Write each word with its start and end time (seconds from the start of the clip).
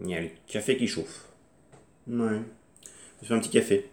Il 0.00 0.10
y 0.10 0.14
a 0.14 0.20
le 0.20 0.30
café 0.46 0.76
qui 0.76 0.86
chauffe. 0.86 1.28
Ouais. 2.06 2.40
Je 3.22 3.26
fais 3.26 3.34
un 3.34 3.40
petit 3.40 3.50
café. 3.50 3.90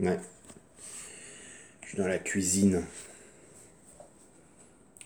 Ouais. 0.00 0.18
Je 1.82 1.88
suis 1.88 1.98
dans 1.98 2.08
la 2.08 2.18
cuisine. 2.18 2.84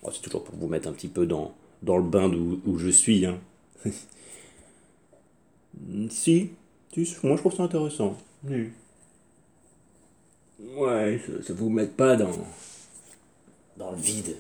Oh, 0.02 0.10
c'est 0.12 0.22
toujours 0.22 0.44
pour 0.44 0.56
vous 0.56 0.66
mettre 0.66 0.88
un 0.88 0.92
petit 0.92 1.08
peu 1.08 1.26
dans, 1.26 1.54
dans 1.82 1.98
le 1.98 2.02
bain 2.04 2.28
d'où 2.28 2.60
où 2.64 2.78
je 2.78 2.88
suis. 2.88 3.26
Hein. 3.26 3.38
si, 6.08 6.50
si, 6.92 7.16
moi 7.22 7.36
je 7.36 7.40
trouve 7.40 7.54
ça 7.54 7.64
intéressant. 7.64 8.16
Oui. 8.44 8.70
Ouais, 10.76 11.20
ça, 11.26 11.42
ça 11.42 11.52
vous 11.52 11.68
mette 11.68 11.96
pas 11.96 12.16
dans, 12.16 12.32
dans 13.76 13.90
le 13.90 13.98
vide. 13.98 14.36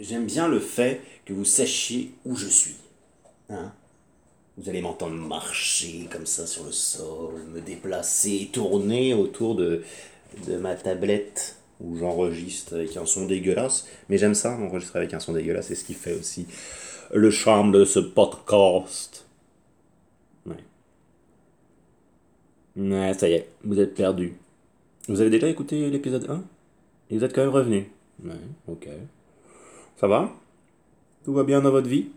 J'aime 0.00 0.26
bien 0.26 0.48
le 0.48 0.60
fait 0.60 1.00
que 1.24 1.32
vous 1.32 1.44
sachiez 1.44 2.12
où 2.24 2.34
je 2.36 2.48
suis. 2.48 2.76
Hein 3.48 3.72
vous 4.56 4.68
allez 4.68 4.80
m'entendre 4.80 5.14
marcher 5.14 6.08
comme 6.10 6.26
ça 6.26 6.46
sur 6.46 6.64
le 6.64 6.72
sol, 6.72 7.34
me 7.52 7.60
déplacer, 7.60 8.48
tourner 8.52 9.12
autour 9.12 9.54
de, 9.54 9.82
de 10.46 10.56
ma 10.56 10.74
tablette 10.74 11.56
où 11.80 11.96
j'enregistre 11.96 12.74
avec 12.74 12.96
un 12.96 13.04
son 13.04 13.26
dégueulasse. 13.26 13.86
Mais 14.08 14.16
j'aime 14.16 14.34
ça, 14.34 14.56
enregistrer 14.56 15.00
avec 15.00 15.14
un 15.14 15.20
son 15.20 15.34
dégueulasse, 15.34 15.66
c'est 15.66 15.74
ce 15.74 15.84
qui 15.84 15.94
fait 15.94 16.14
aussi 16.14 16.46
le 17.12 17.30
charme 17.30 17.72
de 17.72 17.84
ce 17.84 17.98
podcast. 17.98 19.26
Ouais. 20.46 20.56
Ouais, 22.76 23.14
ça 23.14 23.28
y 23.28 23.34
est, 23.34 23.48
vous 23.62 23.78
êtes 23.78 23.94
perdu. 23.94 24.34
Vous 25.08 25.20
avez 25.20 25.30
déjà 25.30 25.48
écouté 25.48 25.88
l'épisode 25.90 26.28
1 26.28 26.42
Et 27.10 27.18
vous 27.18 27.24
êtes 27.24 27.32
quand 27.34 27.42
même 27.42 27.50
revenu 27.50 27.90
Ouais, 28.24 28.32
ok. 28.66 28.88
Ça 30.00 30.08
va? 30.08 30.32
Tout 31.24 31.32
va 31.32 31.44
bien 31.44 31.60
dans 31.60 31.70
votre 31.70 31.88
vie? 31.88 32.08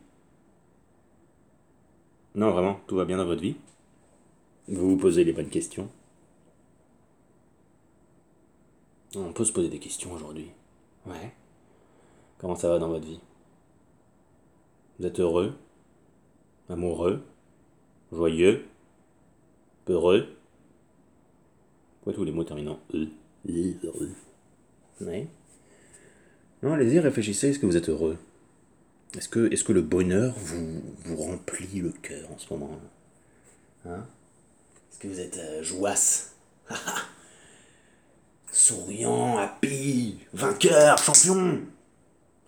Non, 2.35 2.51
vraiment, 2.51 2.79
tout 2.87 2.95
va 2.95 3.05
bien 3.05 3.17
dans 3.17 3.25
votre 3.25 3.41
vie. 3.41 3.55
Vous 4.67 4.91
vous 4.91 4.97
posez 4.97 5.23
les 5.23 5.33
bonnes 5.33 5.49
questions. 5.49 5.89
On 9.15 9.33
peut 9.33 9.43
se 9.43 9.51
poser 9.51 9.69
des 9.69 9.79
questions 9.79 10.13
aujourd'hui. 10.13 10.51
Ouais. 11.07 11.33
Comment 12.37 12.55
ça 12.55 12.69
va 12.69 12.77
dans 12.77 12.89
votre 12.89 13.05
vie? 13.05 13.19
Vous 14.99 15.05
êtes 15.07 15.19
heureux? 15.19 15.55
Amoureux? 16.69 17.23
Joyeux? 18.11 18.65
Peureux? 19.85 20.27
Pourquoi 21.95 22.13
tous 22.13 22.25
les 22.25 22.31
mots 22.31 22.43
terminant 22.43 22.79
E? 22.93 23.07
Heureux. 23.83 24.11
Ouais. 25.01 25.27
Non, 26.61 26.73
allez-y, 26.73 26.99
réfléchissez, 26.99 27.49
est-ce 27.49 27.59
que 27.59 27.65
vous 27.65 27.77
êtes 27.77 27.89
heureux? 27.89 28.17
Est-ce 29.17 29.27
que, 29.27 29.51
est 29.51 29.63
que 29.63 29.71
le 29.73 29.81
bonheur 29.81 30.33
vous, 30.37 30.81
vous 31.05 31.15
remplit 31.15 31.79
le 31.79 31.91
cœur 31.91 32.31
en 32.31 32.37
ce 32.37 32.53
moment 32.53 32.79
Hein 33.85 34.05
Est-ce 34.91 34.99
que 34.99 35.07
vous 35.07 35.19
êtes 35.19 35.37
euh, 35.37 35.63
jouasse 35.63 36.35
Souriant, 38.51 39.37
happy, 39.37 40.19
vainqueur, 40.33 40.97
champion 40.97 41.61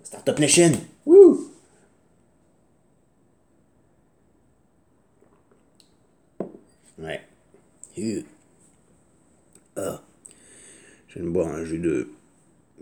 Startup 0.04 0.38
Nation 0.39 0.72
Wouh 1.06 1.48
Ouais. 7.00 7.22
Uh. 7.98 8.23
Ah. 9.76 10.02
Je 11.08 11.20
vais 11.20 11.26
me 11.26 11.32
boire 11.32 11.48
un 11.48 11.64
jus 11.66 11.80
de 11.80 12.09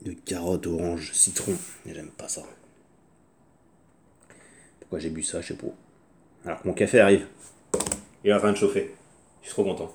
de 0.01 0.13
carottes, 0.13 0.67
orange, 0.67 1.11
citron. 1.13 1.55
Et 1.85 1.93
j'aime 1.93 2.11
pas 2.11 2.27
ça. 2.27 2.43
Pourquoi 4.89 5.03
j'ai 5.03 5.11
bu 5.11 5.21
ça, 5.21 5.39
je 5.39 5.49
sais 5.49 5.53
pas. 5.53 5.67
Alors 6.45 6.65
mon 6.65 6.73
café 6.73 6.99
arrive. 6.99 7.27
Il 8.23 8.31
est 8.31 8.33
en 8.33 8.39
train 8.39 8.51
de 8.51 8.57
chauffer. 8.57 8.89
Je 9.43 9.45
suis 9.45 9.53
trop 9.53 9.63
content. 9.63 9.93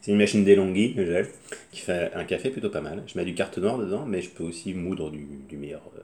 C'est 0.00 0.12
une 0.12 0.16
machine 0.16 0.44
DeLonghi 0.44 0.94
que 0.94 1.04
j'ai, 1.04 1.24
qui 1.72 1.80
fait 1.80 2.12
un 2.14 2.24
café 2.24 2.50
plutôt 2.50 2.70
pas 2.70 2.80
mal. 2.80 3.02
Je 3.08 3.18
mets 3.18 3.24
du 3.24 3.34
carte 3.34 3.58
noir 3.58 3.78
dedans, 3.78 4.06
mais 4.06 4.22
je 4.22 4.30
peux 4.30 4.44
aussi 4.44 4.74
moudre 4.74 5.10
du, 5.10 5.26
du 5.48 5.56
meilleur, 5.56 5.82
euh, 5.96 6.02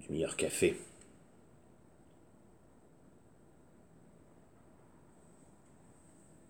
du 0.00 0.10
meilleur 0.14 0.34
café. 0.34 0.78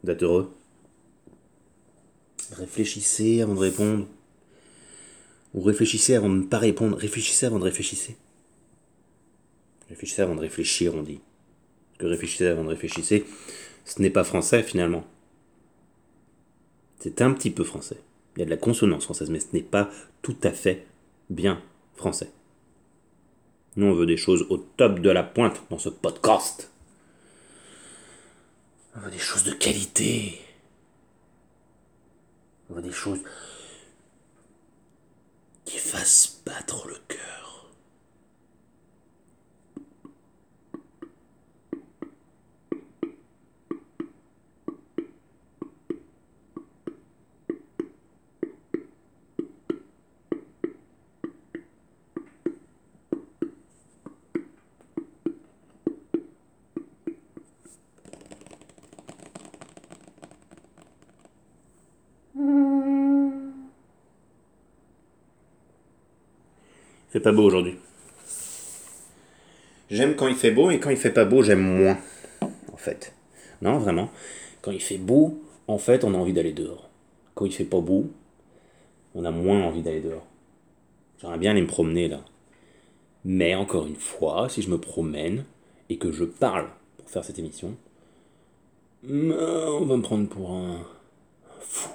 Vous 0.05 0.11
êtes 0.11 0.23
heureux 0.23 0.55
Réfléchissez 2.53 3.43
avant 3.43 3.55
de 3.55 3.59
répondre. 3.59 4.07
Ou 5.53 5.63
réfléchissez 5.63 6.15
avant 6.15 6.29
de 6.29 6.37
ne 6.37 6.45
pas 6.45 6.59
répondre. 6.59 6.97
Réfléchissez 6.97 7.47
avant 7.47 7.59
de 7.59 7.65
réfléchir. 7.65 8.15
Réfléchissez 9.89 10.23
avant 10.23 10.35
de 10.35 10.41
réfléchir, 10.41 10.95
on 10.95 11.03
dit. 11.03 11.21
Parce 11.91 12.01
que 12.01 12.07
réfléchissez 12.07 12.47
avant 12.47 12.65
de 12.65 12.69
réfléchir, 12.69 13.05
ce 13.85 14.03
n'est 14.03 14.11
pas 14.11 14.25
français 14.25 14.63
finalement. 14.63 15.05
C'est 17.01 17.23
un 17.23 17.33
petit 17.33 17.51
peu 17.51 17.65
français. 17.65 18.01
Il 18.37 18.41
y 18.41 18.43
a 18.43 18.45
de 18.45 18.51
la 18.51 18.57
consonance 18.57 19.05
française, 19.05 19.31
mais 19.31 19.41
ce 19.41 19.49
n'est 19.53 19.63
pas 19.63 19.91
tout 20.23 20.37
à 20.43 20.51
fait 20.51 20.87
bien 21.31 21.63
français. 21.97 22.31
Nous, 23.77 23.87
on 23.87 23.95
veut 23.95 24.07
des 24.07 24.17
choses 24.17 24.47
au 24.51 24.59
top 24.59 24.99
de 25.01 25.11
la 25.11 25.23
pointe 25.23 25.63
dans 25.71 25.79
ce 25.79 25.89
podcast. 25.89 26.71
On 28.97 29.01
veut 29.01 29.11
des 29.11 29.19
choses 29.19 29.45
de 29.45 29.53
qualité. 29.53 30.41
On 32.69 32.75
veut 32.75 32.83
des 32.83 32.93
choses 32.93 33.21
qui 35.65 35.79
fassent 35.79 36.43
battre 36.45 36.89
le 36.89 36.97
cœur. 37.07 37.48
Pas 67.21 67.33
beau 67.33 67.45
aujourd'hui. 67.45 67.77
J'aime 69.91 70.17
quand 70.17 70.29
il 70.29 70.37
fait 70.37 70.51
beau 70.51 70.71
et 70.71 70.79
quand 70.79 70.91
il 70.91 70.97
fait 70.97 71.13
pas 71.13 71.25
beau, 71.25 71.43
j'aime 71.43 71.61
moins. 71.61 71.99
En 72.73 72.77
fait. 72.77 73.15
Non, 73.63 73.79
vraiment. 73.79 74.11
Quand 74.61 74.71
il 74.71 74.83
fait 74.83 74.99
beau, 74.99 75.43
en 75.67 75.79
fait, 75.79 76.05
on 76.05 76.15
a 76.15 76.17
envie 76.17 76.33
d'aller 76.33 76.53
dehors. 76.53 76.89
Quand 77.35 77.45
il 77.47 77.53
fait 77.53 77.65
pas 77.65 77.81
beau, 77.81 78.11
on 79.15 79.25
a 79.25 79.31
moins 79.31 79.63
envie 79.63 79.83
d'aller 79.83 80.01
dehors. 80.01 80.27
J'aimerais 81.21 81.39
bien 81.39 81.53
aller 81.53 81.63
me 81.63 81.67
promener 81.67 82.09
là. 82.09 82.21
Mais 83.25 83.55
encore 83.55 83.87
une 83.87 83.97
fois, 83.97 84.49
si 84.49 84.63
je 84.63 84.71
me 84.71 84.79
promène 84.79 85.45
et 85.89 85.99
que 85.99 86.13
je 86.13 86.25
parle 86.25 86.69
pour 86.99 87.11
faire 87.11 87.25
cette 87.25 87.39
émission, 87.39 87.77
on 89.09 89.85
va 89.85 89.97
me 89.97 90.03
prendre 90.03 90.29
pour 90.29 90.53
un 90.53 90.81
fou. 91.61 91.91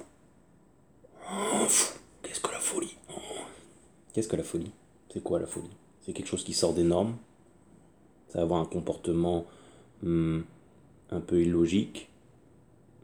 Un 1.29 1.65
fou. 1.67 1.97
Qu'est-ce 2.21 2.41
que 2.41 2.51
la 2.51 2.59
folie? 2.59 2.97
Qu'est-ce 4.13 4.27
que 4.27 4.35
la 4.35 4.43
folie? 4.43 4.71
C'est 5.13 5.21
quoi 5.21 5.39
la 5.39 5.45
folie? 5.45 5.69
C'est 6.01 6.11
quelque 6.11 6.27
chose 6.27 6.43
qui 6.43 6.53
sort 6.53 6.73
des 6.73 6.83
normes? 6.83 7.15
Ça 8.29 8.39
va 8.39 8.45
avoir 8.45 8.59
un 8.59 8.65
comportement 8.65 9.45
hmm, 10.01 10.41
un 11.11 11.19
peu 11.21 11.39
illogique, 11.39 12.09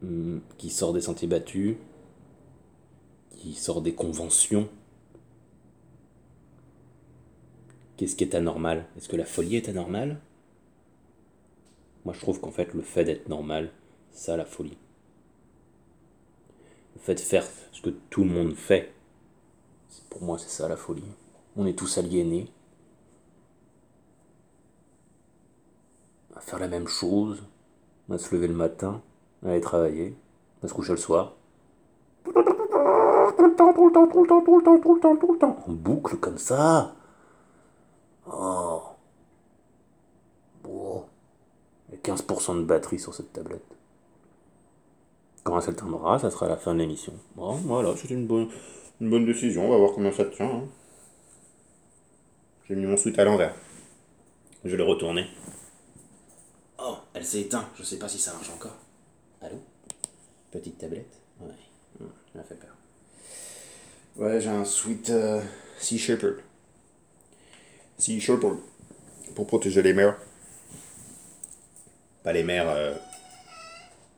hmm, 0.02 0.38
qui 0.58 0.70
sort 0.70 0.92
des 0.92 1.02
sentiers 1.02 1.28
battus, 1.28 1.76
qui 3.36 3.54
sort 3.54 3.80
des 3.80 3.94
conventions? 3.94 4.68
Qu'est-ce 7.96 8.16
qui 8.16 8.24
est 8.24 8.34
anormal? 8.34 8.86
Est-ce 8.96 9.08
que 9.08 9.16
la 9.16 9.24
folie 9.24 9.54
est 9.54 9.68
anormale? 9.68 10.18
Moi 12.04 12.12
je 12.12 12.20
trouve 12.20 12.40
qu'en 12.40 12.50
fait 12.50 12.74
le 12.74 12.82
fait 12.82 13.04
d'être 13.04 13.28
normal, 13.28 13.70
ça 14.10 14.36
la 14.36 14.44
folie. 14.44 14.78
Le 16.96 17.00
fait 17.00 17.14
de 17.14 17.20
faire 17.20 17.46
ce 17.70 17.80
que 17.80 17.90
tout 18.10 18.24
le 18.24 18.30
monde 18.30 18.54
fait, 18.54 18.92
pour 20.08 20.22
moi 20.22 20.38
c'est 20.38 20.48
ça 20.48 20.66
la 20.68 20.76
folie. 20.76 21.04
On 21.56 21.66
est 21.66 21.78
tous 21.78 21.98
aliénés. 21.98 22.48
À 26.36 26.40
faire 26.40 26.58
la 26.58 26.68
même 26.68 26.88
chose, 26.88 27.42
à 28.10 28.18
se 28.18 28.34
lever 28.34 28.48
le 28.48 28.54
matin, 28.54 29.02
à 29.44 29.50
aller 29.50 29.60
travailler, 29.60 30.16
à 30.62 30.68
se 30.68 30.74
coucher 30.74 30.92
le 30.92 30.98
soir. 30.98 31.34
Tout 32.24 32.32
le 32.34 33.54
temps, 33.54 33.72
tout 33.72 33.86
le 33.86 33.92
temps, 33.92 34.06
tout 34.06 34.22
le 34.22 34.28
temps, 34.28 34.42
tout 34.42 34.58
le 34.58 34.64
temps, 34.64 34.78
tout 34.78 34.94
le 34.94 35.00
temps, 35.00 35.16
tout 35.16 35.32
le 35.32 35.38
temps. 35.38 35.56
En 35.66 35.72
boucle 35.72 36.16
comme 36.16 36.38
ça. 36.38 36.94
Oh. 38.30 38.82
Bon. 40.62 41.04
Il 41.88 41.94
y 41.94 41.98
a 41.98 42.14
15% 42.14 42.58
de 42.58 42.64
batterie 42.64 42.98
sur 42.98 43.14
cette 43.14 43.32
tablette. 43.32 43.64
Quand 45.42 45.56
elle 45.56 45.62
s'alternera, 45.62 46.18
ça 46.18 46.30
sera 46.30 46.48
la 46.48 46.56
fin 46.56 46.74
de 46.74 46.80
l'émission. 46.80 47.12
Bon, 47.34 47.52
voilà, 47.52 47.94
c'est 47.96 48.10
une 48.10 48.26
bonne, 48.26 48.48
une 49.00 49.10
bonne 49.10 49.24
décision. 49.24 49.66
On 49.66 49.70
va 49.70 49.78
voir 49.78 49.92
comment 49.94 50.12
ça 50.12 50.24
tient. 50.26 50.46
Hein. 50.46 50.62
J'ai 52.70 52.76
mis 52.76 52.86
mon 52.86 52.96
sweat 52.96 53.18
à 53.18 53.24
l'envers. 53.24 53.52
Je 54.64 54.76
le 54.76 54.84
retourner. 54.84 55.26
elle 57.14 57.26
s'est 57.26 57.40
éteinte. 57.40 57.66
Je 57.76 57.82
sais 57.82 57.98
pas 57.98 58.08
si 58.08 58.20
ça 58.20 58.32
marche 58.32 58.48
encore. 58.50 58.76
Allô? 59.42 59.56
Petite 60.52 60.78
tablette? 60.78 61.12
Ouais. 61.40 61.48
Hum, 62.00 62.12
ça 62.32 62.44
fait 62.44 62.54
peur. 62.54 62.70
Ouais, 64.14 64.40
j'ai 64.40 64.50
un 64.50 64.64
sweet 64.64 65.10
euh, 65.10 65.42
Sea 65.80 65.98
Shepherd. 65.98 66.36
Sea 67.98 68.20
Shepherd. 68.20 68.58
Pour 69.34 69.48
protéger 69.48 69.82
les 69.82 69.92
mères. 69.92 70.16
Pas 72.22 72.32
les 72.32 72.44
mères. 72.44 72.68
euh, 72.68 72.94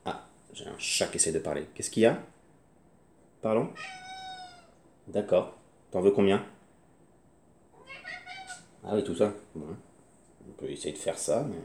Ah, 0.05 0.27
j'ai 0.53 0.67
un 0.67 0.79
chat 0.79 1.07
qui 1.07 1.17
essaie 1.17 1.33
de 1.33 1.39
parler. 1.39 1.69
Qu'est-ce 1.75 1.91
qu'il 1.91 2.03
y 2.03 2.07
a? 2.07 2.21
Pardon 3.41 3.71
D'accord. 5.09 5.57
T'en 5.91 6.03
veux 6.03 6.11
combien? 6.11 6.45
Ah 8.85 8.95
oui, 8.95 9.03
tout 9.05 9.15
ça. 9.15 9.33
Bon. 9.55 9.77
On 10.49 10.53
peut 10.53 10.71
essayer 10.71 10.93
de 10.93 10.99
faire 10.99 11.19
ça, 11.19 11.45
mais. 11.49 11.59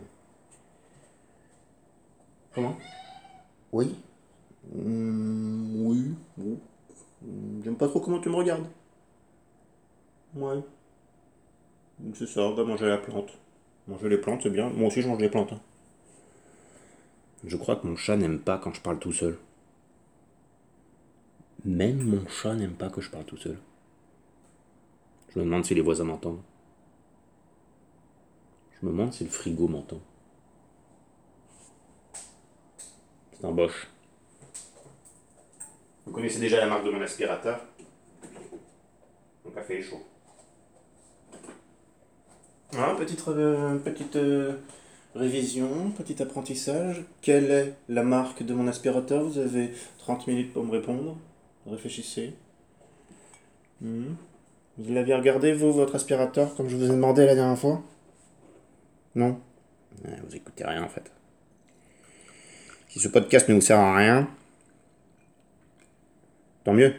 Comment? 2.54 2.78
Oui. 3.74 3.96
Hmm, 4.74 5.86
oui. 5.88 6.16
Hmm, 6.38 7.62
J'aime 7.64 7.78
pas 7.78 7.88
trop 7.88 8.00
comment 8.02 8.20
tu 8.20 8.30
me 8.30 8.36
regardes. 8.36 8.68
Ouais. 10.36 10.64
C'est 12.16 12.26
ça, 12.28 12.42
on 12.42 12.56
va 12.56 12.64
manger 12.64 12.88
la 12.88 12.98
plante. 12.98 13.38
Manger 13.88 14.10
les 14.10 14.18
plantes, 14.18 14.42
c'est 14.44 14.50
bien. 14.50 14.70
Moi 14.70 14.88
aussi, 14.88 15.02
je 15.04 15.08
mange 15.08 15.22
les 15.22 15.30
plantes. 15.30 15.54
hein. 15.54 15.62
Je 17.44 17.58
crois 17.58 17.78
que 17.78 17.88
mon 17.88 17.96
chat 17.96 18.16
n'aime 18.16 18.38
pas 18.40 18.60
quand 18.60 18.76
je 18.76 18.82
parle 18.82 19.00
tout 19.00 19.12
seul. 19.12 19.40
Même 21.66 22.02
mon 22.02 22.28
chat 22.28 22.56
n'aime 22.56 22.74
pas 22.74 22.90
que 22.90 23.00
je 23.00 23.12
parle 23.12 23.26
tout 23.26 23.38
seul. 23.38 23.60
Je 25.30 25.40
me 25.40 25.46
demande 25.46 25.64
si 25.66 25.74
les 25.74 25.80
voisins 25.82 26.04
m'entendent. 26.04 26.42
Je 28.80 28.86
me 28.86 28.92
demande 28.92 29.12
si 29.14 29.24
le 29.24 29.30
frigo 29.30 29.68
m'entend. 29.68 30.00
C'est 33.34 33.46
un 33.46 33.52
Bosch. 33.52 33.88
Vous 36.06 36.12
connaissez 36.12 36.40
déjà 36.40 36.60
la 36.60 36.68
marque 36.68 36.86
de 36.86 36.92
mon 36.92 37.02
aspirateur? 37.02 37.60
Mon 39.44 39.52
café 39.52 39.80
est 39.80 39.82
chaud. 39.82 40.02
Ah, 42.78 42.96
petite, 42.98 43.28
euh, 43.28 43.78
petite 43.80 44.16
euh, 44.16 44.58
révision, 45.16 45.92
petit 45.92 46.22
apprentissage. 46.22 47.04
Quelle 47.22 47.50
est 47.50 47.74
la 47.90 48.04
marque 48.04 48.44
de 48.44 48.54
mon 48.54 48.68
aspirateur? 48.68 49.24
Vous 49.24 49.40
avez 49.40 49.72
30 50.00 50.28
minutes 50.28 50.54
pour 50.54 50.64
me 50.64 50.72
répondre. 50.72 51.18
Réfléchissez. 51.66 52.36
Hmm. 53.82 54.14
Vous 54.78 54.94
l'avez 54.94 55.16
regardé, 55.16 55.54
vous, 55.54 55.74
votre 55.74 55.96
aspirateur, 55.96 56.56
comme 56.56 56.70
je 56.70 56.76
vous 56.76 56.86
ai 56.86 56.90
demandé 56.90 57.26
la 57.26 57.34
dernière 57.34 57.58
fois? 57.58 57.82
Non 59.18 59.42
Ouais, 60.06 60.12
Vous 60.24 60.36
écoutez 60.36 60.64
rien, 60.64 60.84
en 60.84 60.90
fait. 60.90 61.12
Si 62.88 63.00
ce 63.00 63.08
podcast 63.08 63.50
ne 63.50 63.56
vous 63.56 63.62
sert 63.62 63.80
à 63.80 63.98
rien, 63.98 64.30
tant 66.64 66.74
mieux. 66.76 66.94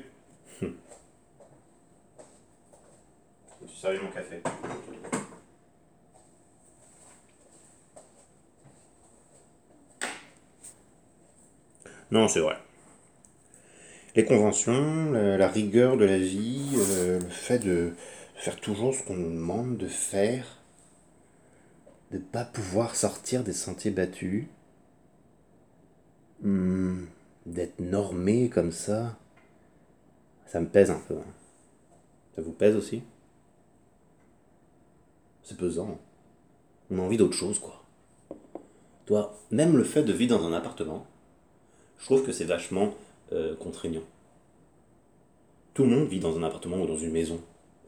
Hum. 0.60 0.74
Je 3.60 3.64
me 3.64 3.68
suis 3.68 3.78
servi 3.80 3.98
mon 4.00 4.10
café. 4.10 4.42
Non, 12.10 12.26
c'est 12.26 12.40
vrai. 12.40 12.56
Les 14.16 14.24
conventions, 14.24 15.12
la, 15.12 15.36
la 15.36 15.46
rigueur 15.48 15.96
de 15.96 16.04
la 16.04 16.18
vie, 16.18 16.72
euh, 16.76 17.20
le 17.20 17.28
fait 17.28 17.60
de 17.60 17.92
faire 18.34 18.56
toujours 18.56 18.92
ce 18.92 19.04
qu'on 19.04 19.14
nous 19.14 19.30
demande 19.30 19.76
de 19.76 19.86
faire, 19.86 20.57
de 22.10 22.18
pas 22.18 22.44
pouvoir 22.44 22.94
sortir 22.96 23.44
des 23.44 23.52
sentiers 23.52 23.90
battus, 23.90 24.46
Hmm, 26.40 27.06
d'être 27.46 27.80
normé 27.80 28.48
comme 28.48 28.70
ça, 28.70 29.16
ça 30.46 30.60
me 30.60 30.68
pèse 30.68 30.90
un 30.90 31.00
peu. 31.00 31.16
hein. 31.16 31.34
Ça 32.36 32.42
vous 32.42 32.52
pèse 32.52 32.76
aussi? 32.76 33.02
C'est 35.42 35.56
pesant. 35.56 35.98
On 36.90 36.98
a 36.98 37.02
envie 37.02 37.16
d'autre 37.16 37.34
chose, 37.34 37.58
quoi. 37.58 37.82
Toi, 39.06 39.36
même 39.50 39.76
le 39.76 39.84
fait 39.84 40.02
de 40.04 40.12
vivre 40.12 40.38
dans 40.38 40.46
un 40.46 40.52
appartement, 40.52 41.06
je 41.98 42.04
trouve 42.04 42.24
que 42.24 42.32
c'est 42.32 42.44
vachement 42.44 42.94
euh, 43.32 43.56
contraignant. 43.56 44.02
Tout 45.74 45.84
le 45.84 45.90
monde 45.90 46.08
vit 46.08 46.20
dans 46.20 46.36
un 46.36 46.42
appartement 46.42 46.80
ou 46.80 46.86
dans 46.86 46.98
une 46.98 47.12
maison. 47.12 47.40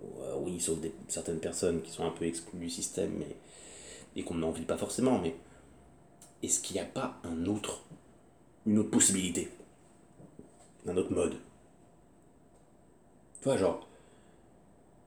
Ou, 0.02 0.08
oui, 0.44 0.60
sauf 0.60 0.78
certaines 1.08 1.40
personnes 1.40 1.82
qui 1.82 1.90
sont 1.92 2.04
un 2.04 2.10
peu 2.10 2.24
exclues 2.24 2.58
du 2.58 2.70
système 2.70 3.12
mais, 3.18 3.36
et 4.16 4.24
qu'on 4.24 4.34
n'en 4.34 4.50
vit 4.50 4.64
pas 4.64 4.76
forcément. 4.76 5.18
Mais 5.18 5.34
est-ce 6.42 6.60
qu'il 6.60 6.74
n'y 6.74 6.80
a 6.80 6.86
pas 6.86 7.16
un 7.24 7.46
autre, 7.46 7.84
une 8.66 8.78
autre 8.78 8.90
possibilité 8.90 9.50
Un 10.86 10.96
autre 10.96 11.12
mode? 11.12 11.36
Tu 13.40 13.44
vois, 13.44 13.56
genre, 13.56 13.88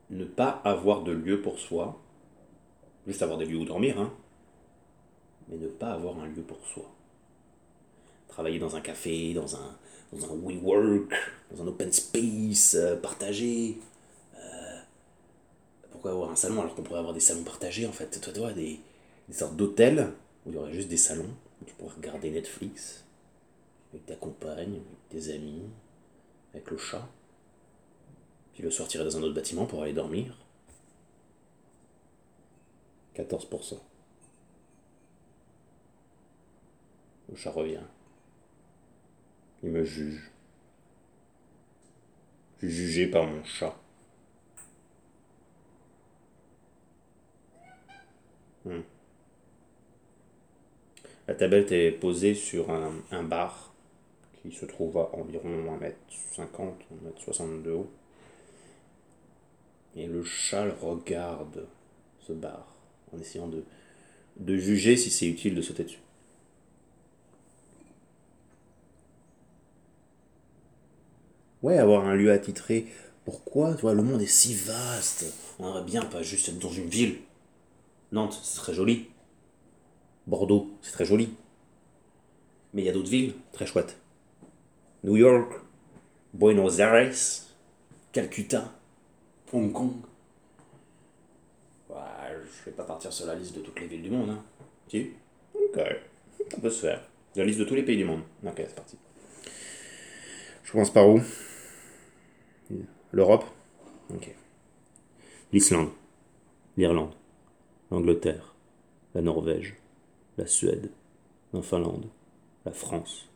ne 0.09 0.25
pas 0.25 0.61
avoir 0.63 1.03
de 1.03 1.11
lieu 1.11 1.41
pour 1.41 1.59
soi, 1.59 1.99
juste 3.07 3.21
avoir 3.21 3.37
des 3.37 3.45
lieux 3.45 3.57
où 3.57 3.65
dormir, 3.65 3.99
hein, 3.99 4.11
mais 5.47 5.57
ne 5.57 5.67
pas 5.67 5.91
avoir 5.91 6.19
un 6.19 6.27
lieu 6.27 6.41
pour 6.41 6.65
soi 6.65 6.93
travailler 8.33 8.57
dans 8.57 8.75
un 8.75 8.81
café, 8.81 9.33
dans 9.33 9.55
un, 9.55 9.77
dans 10.11 10.25
un 10.25 10.35
WeWork, 10.35 11.13
dans 11.51 11.63
un 11.63 11.67
open 11.67 11.91
space 11.91 12.73
euh, 12.73 12.95
partagé. 12.95 13.77
Euh, 14.35 14.79
pourquoi 15.91 16.11
avoir 16.11 16.31
un 16.31 16.35
salon 16.35 16.59
alors 16.61 16.73
qu'on 16.73 16.81
pourrait 16.81 16.99
avoir 16.99 17.13
des 17.13 17.19
salons 17.19 17.43
partagés 17.43 17.85
en 17.85 17.91
fait? 17.91 18.19
Toi, 18.33 18.51
des, 18.53 18.79
des 19.27 19.35
sortes 19.35 19.55
d'hôtels 19.55 20.13
où 20.45 20.49
il 20.49 20.55
y 20.55 20.57
aurait 20.57 20.73
juste 20.73 20.89
des 20.89 20.97
salons 20.97 21.33
où 21.61 21.65
tu 21.65 21.73
pourrais 21.75 21.95
regarder 21.95 22.31
Netflix 22.31 23.05
avec 23.91 24.05
ta 24.05 24.15
compagne, 24.15 24.75
avec 24.75 25.09
tes 25.09 25.33
amis, 25.33 25.63
avec 26.53 26.69
le 26.69 26.77
chat. 26.77 27.07
Puis 28.53 28.63
le 28.63 28.71
soir, 28.71 28.87
dans 28.93 29.17
un 29.17 29.23
autre 29.23 29.33
bâtiment 29.33 29.65
pour 29.65 29.81
aller 29.83 29.93
dormir. 29.93 30.37
14%. 33.15 33.79
Le 37.29 37.35
chat 37.35 37.51
revient. 37.51 37.81
Il 39.63 39.69
me 39.69 39.83
juge. 39.83 40.31
Je 42.61 42.67
suis 42.67 42.75
jugé 42.75 43.07
par 43.07 43.25
mon 43.25 43.43
chat. 43.43 43.75
Hmm. 48.65 48.81
La 51.27 51.35
tablette 51.35 51.71
est 51.71 51.91
posée 51.91 52.35
sur 52.35 52.69
un, 52.69 53.23
bar 53.23 53.73
qui 54.41 54.51
se 54.51 54.65
trouve 54.65 54.97
à 54.97 55.09
environ 55.15 55.77
1m50, 55.79 56.73
1m60 57.05 57.61
de 57.61 57.71
haut. 57.71 57.89
Et 59.95 60.07
le 60.07 60.23
chat 60.23 60.65
le 60.65 60.73
regarde 60.81 61.65
ce 62.27 62.33
bar 62.33 62.67
en 63.13 63.19
essayant 63.19 63.47
de, 63.47 64.57
juger 64.57 64.97
si 64.97 65.09
c'est 65.09 65.27
utile 65.27 65.55
de 65.55 65.61
sauter 65.61 65.83
dessus. 65.83 65.99
Ouais, 71.61 71.77
avoir 71.77 72.05
un 72.05 72.15
lieu 72.15 72.31
attitré. 72.31 72.87
Pourquoi 73.23 73.75
Tu 73.75 73.81
vois, 73.81 73.93
le 73.93 74.03
monde 74.03 74.21
est 74.21 74.25
si 74.25 74.53
vaste? 74.53 75.33
On 75.59 75.69
aimerait 75.69 75.85
bien 75.85 76.01
pas 76.01 76.21
juste 76.21 76.49
être 76.49 76.59
dans 76.59 76.71
une 76.71 76.89
ville. 76.89 77.19
Nantes, 78.11 78.37
c'est 78.43 78.57
très 78.57 78.73
joli. 78.73 79.07
Bordeaux, 80.27 80.71
c'est 80.81 80.91
très 80.91 81.05
joli. 81.05 81.35
Mais 82.73 82.81
il 82.81 82.85
y 82.85 82.89
a 82.89 82.93
d'autres 82.93 83.09
villes 83.09 83.35
très 83.51 83.65
chouettes. 83.65 83.97
New 85.03 85.17
York, 85.17 85.51
Buenos 86.33 86.79
Aires, 86.79 87.13
Calcutta, 88.11 88.71
Hong 89.51 89.71
Kong. 89.71 89.93
Ouais, 91.89 91.97
je 92.31 92.65
vais 92.65 92.75
pas 92.75 92.85
partir 92.85 93.11
sur 93.11 93.27
la 93.27 93.35
liste 93.35 93.55
de 93.55 93.61
toutes 93.61 93.79
les 93.79 93.87
villes 93.87 94.01
du 94.01 94.09
monde. 94.09 94.29
Hein. 94.29 94.43
Si? 94.87 95.11
Ok, 95.53 95.79
ça 96.49 96.57
peut 96.59 96.69
se 96.69 96.81
faire. 96.81 97.01
La 97.35 97.43
liste 97.43 97.59
de 97.59 97.65
tous 97.65 97.75
les 97.75 97.83
pays 97.83 97.97
du 97.97 98.05
monde. 98.05 98.21
Ok, 98.45 98.53
c'est 98.57 98.75
parti. 98.75 98.97
Je 100.63 100.71
commence 100.71 100.93
par 100.93 101.07
où? 101.07 101.21
L'Europe? 103.11 103.45
Ok. 104.09 104.33
L'Islande, 105.51 105.89
l'Irlande, 106.77 107.13
l'Angleterre, 107.91 108.55
la 109.13 109.21
Norvège, 109.21 109.75
la 110.37 110.47
Suède, 110.47 110.89
la 111.53 111.61
Finlande, 111.61 112.05
la 112.65 112.71
France, 112.71 113.29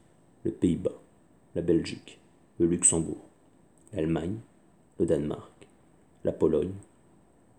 les 0.45 0.51
Pays-Bas, 0.51 0.99
la 1.55 1.61
Belgique, 1.61 2.19
le 2.59 2.65
Luxembourg, 2.67 3.23
l'Allemagne, 3.93 4.37
le 4.99 5.05
Danemark, 5.05 5.51
la 6.23 6.31
Pologne, 6.31 6.73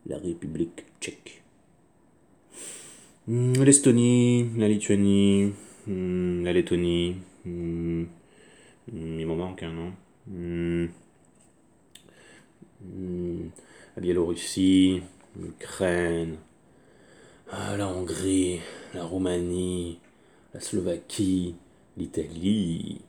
la 0.07 0.18
République 0.18 0.85
tchèque. 1.00 1.42
Hmm, 3.26 3.52
L'Estonie, 3.62 4.49
la 4.57 4.68
Lituanie, 4.68 5.52
hmm, 5.87 6.45
la 6.45 6.52
Lettonie, 6.52 7.16
hmm, 7.45 8.04
il 8.92 9.26
m'en 9.26 9.37
manque 9.37 9.62
un, 9.62 9.73
non? 9.73 9.92
La 13.95 14.00
Biélorussie, 14.02 15.02
l'Ukraine, 15.38 16.38
ah, 17.50 17.76
la 17.76 17.88
Hongrie, 17.88 18.61
la 18.95 19.05
Roumanie, 19.05 19.99
la 20.55 20.61
Slovaquie, 20.61 21.55
l'Italie, 21.97 23.00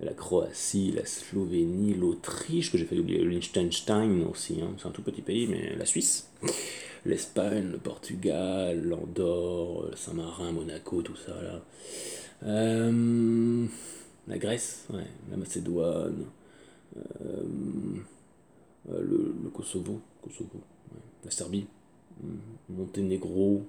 la 0.00 0.12
Croatie, 0.12 0.92
la 0.92 1.06
Slovénie, 1.06 1.94
l'Autriche, 1.94 2.70
que 2.70 2.78
j'ai 2.78 2.84
fait 2.84 2.98
oublier, 2.98 3.22
le 3.22 3.30
Liechtenstein 3.30 4.24
aussi, 4.24 4.60
hein, 4.60 4.74
c'est 4.78 4.86
un 4.86 4.90
tout 4.90 5.02
petit 5.02 5.22
pays, 5.22 5.46
mais 5.46 5.74
la 5.76 5.86
Suisse, 5.86 6.30
l'Espagne, 7.04 7.70
le 7.72 7.78
Portugal, 7.78 8.82
l'Andorre, 8.82 9.90
Saint-Marin, 9.96 10.52
Monaco, 10.52 11.02
tout 11.02 11.16
ça 11.16 11.40
là. 11.42 11.62
Euh, 12.44 13.66
la 14.28 14.38
Grèce, 14.38 14.86
la 15.30 15.36
Macédoine, 15.36 16.26
euh, 16.96 17.42
euh, 18.90 19.00
le, 19.00 19.50
Kosovo, 19.50 20.00
Kosovo 20.22 20.60
la 21.24 21.30
Serbie, 21.30 21.66
Monténégro, 22.68 23.64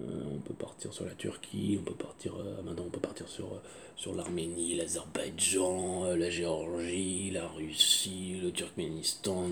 on 0.00 0.38
peut 0.40 0.54
partir 0.54 0.92
sur 0.92 1.04
la 1.04 1.14
Turquie, 1.14 1.78
on 1.80 1.84
peut 1.84 1.94
partir, 1.94 2.34
maintenant 2.64 2.84
on 2.86 2.90
peut 2.90 3.00
partir 3.00 3.28
sur, 3.28 3.60
sur 3.96 4.14
l'Arménie, 4.14 4.76
l'Azerbaïdjan, 4.76 6.14
la 6.14 6.30
Géorgie, 6.30 7.30
la 7.32 7.48
Russie, 7.48 8.38
le 8.42 8.52
Turkménistan, 8.52 9.46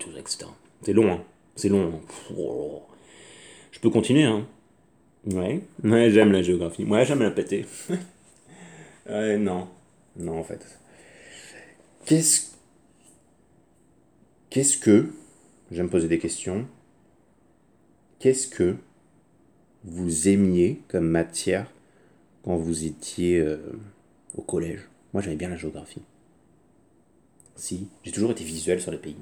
tout 0.00 0.12
ça, 0.12 0.18
etc. 0.18 0.46
C'est 0.82 0.92
long, 0.92 1.12
hein. 1.12 1.24
C'est 1.54 1.68
long. 1.68 1.92
Hein. 1.94 2.94
Je 3.70 3.78
peux 3.80 3.90
continuer, 3.90 4.24
hein. 4.24 4.46
Ouais, 5.26 5.62
ouais 5.84 6.10
j'aime 6.10 6.32
la 6.32 6.42
géographie. 6.42 6.84
Moi, 6.84 7.04
j'aime 7.04 7.22
la 7.22 7.30
péter. 7.30 7.66
ouais, 9.08 9.38
non. 9.38 9.68
Non, 10.16 10.38
en 10.38 10.44
fait. 10.44 10.78
Qu'est-ce. 12.04 12.52
Qu'est-ce 14.50 14.78
que. 14.78 15.12
J'aime 15.70 15.88
poser 15.88 16.08
des 16.08 16.18
questions. 16.18 16.66
Qu'est-ce 18.18 18.48
que 18.48 18.76
vous 19.84 20.28
aimiez 20.28 20.80
comme 20.88 21.08
matière 21.08 21.66
quand 22.44 22.56
vous 22.56 22.84
étiez 22.84 23.38
euh, 23.38 23.58
au 24.36 24.42
collège 24.42 24.88
Moi, 25.12 25.22
j'aimais 25.22 25.36
bien 25.36 25.48
la 25.48 25.56
géographie. 25.56 26.02
Si, 27.56 27.88
j'ai 28.02 28.12
toujours 28.12 28.30
été 28.30 28.44
visuel 28.44 28.80
sur 28.80 28.90
les 28.90 28.98
pays. 28.98 29.16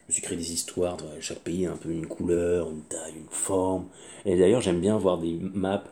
Je 0.00 0.08
me 0.08 0.12
suis 0.12 0.22
créé 0.22 0.36
des 0.36 0.52
histoires, 0.52 0.98
chaque 1.20 1.38
pays 1.38 1.66
a 1.66 1.72
un 1.72 1.76
peu 1.76 1.90
une 1.90 2.06
couleur, 2.06 2.70
une 2.70 2.82
taille, 2.82 3.14
une 3.16 3.30
forme. 3.30 3.86
Et 4.26 4.36
d'ailleurs, 4.36 4.60
j'aime 4.60 4.80
bien 4.80 4.98
voir 4.98 5.18
des 5.18 5.38
maps, 5.54 5.84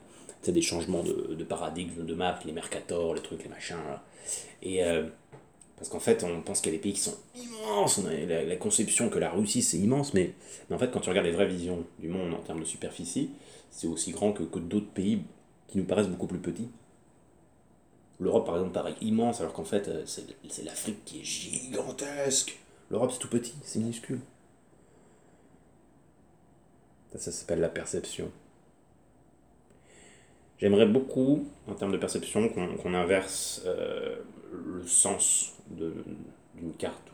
des 0.47 0.63
changements 0.63 1.03
de, 1.03 1.45
paradigme 1.45 2.05
de 2.05 2.15
maps, 2.15 2.39
les 2.45 2.53
Mercator, 2.53 3.15
les 3.15 3.23
trucs, 3.23 3.43
les 3.43 3.49
machins. 3.49 3.77
Et 4.63 4.85
euh, 4.85 5.05
parce 5.83 5.91
qu'en 5.91 5.99
fait, 5.99 6.23
on 6.23 6.43
pense 6.43 6.61
qu'il 6.61 6.71
y 6.71 6.77
a 6.77 6.79
des 6.79 6.81
pays 6.81 6.93
qui 6.93 7.01
sont 7.01 7.17
immenses. 7.35 7.99
On 7.99 8.07
a 8.07 8.15
la, 8.15 8.55
conception 8.55 9.09
que 9.09 9.19
la 9.19 9.31
Russie, 9.31 9.63
c'est 9.63 9.79
immense, 9.79 10.15
mais, 10.15 10.33
en 10.71 10.79
fait, 10.79 10.93
quand 10.93 11.01
tu 11.01 11.09
regardes 11.09 11.27
les 11.27 11.33
vraies 11.33 11.49
visions 11.49 11.85
du 11.99 12.07
monde 12.07 12.33
en 12.35 12.39
termes 12.39 12.61
de 12.61 12.65
superficie, 12.65 13.31
c'est 13.73 13.89
aussi 13.89 14.13
grand 14.13 14.33
que, 14.33 14.45
que 14.45 14.61
d'autres 14.61 14.93
pays 14.93 15.25
qui 15.67 15.79
nous 15.79 15.85
paraissent 15.85 16.07
beaucoup 16.07 16.29
plus 16.29 16.39
petits. 16.39 16.71
L'Europe, 18.21 18.47
par 18.47 18.55
exemple, 18.55 18.75
paraît 18.75 18.95
immense, 19.01 19.41
alors 19.41 19.53
qu'en 19.53 19.65
fait, 19.65 19.89
euh, 19.89 20.05
c'est 20.07 20.63
l'Afrique 20.63 21.05
qui 21.05 21.19
est 21.19 21.25
gigantesque. 21.25 22.61
L'Europe, 22.89 23.11
c'est 23.11 23.19
tout 23.19 23.29
petit, 23.29 23.55
c'est 23.65 23.81
minuscule. 23.81 24.21
Ça, 27.17 27.33
s'appelle 27.33 27.59
la 27.59 27.69
perception. 27.69 28.31
J'aimerais 30.59 30.87
beaucoup, 30.87 31.49
en 31.67 31.75
termes 31.75 31.91
de 31.91 31.97
perception, 31.97 32.49
qu'on 32.49 32.95
inverse 32.95 33.63
euh, 33.67 34.15
le 34.53 34.87
sens 34.87 35.55
d'une 35.77 36.73
carte, 36.79 37.11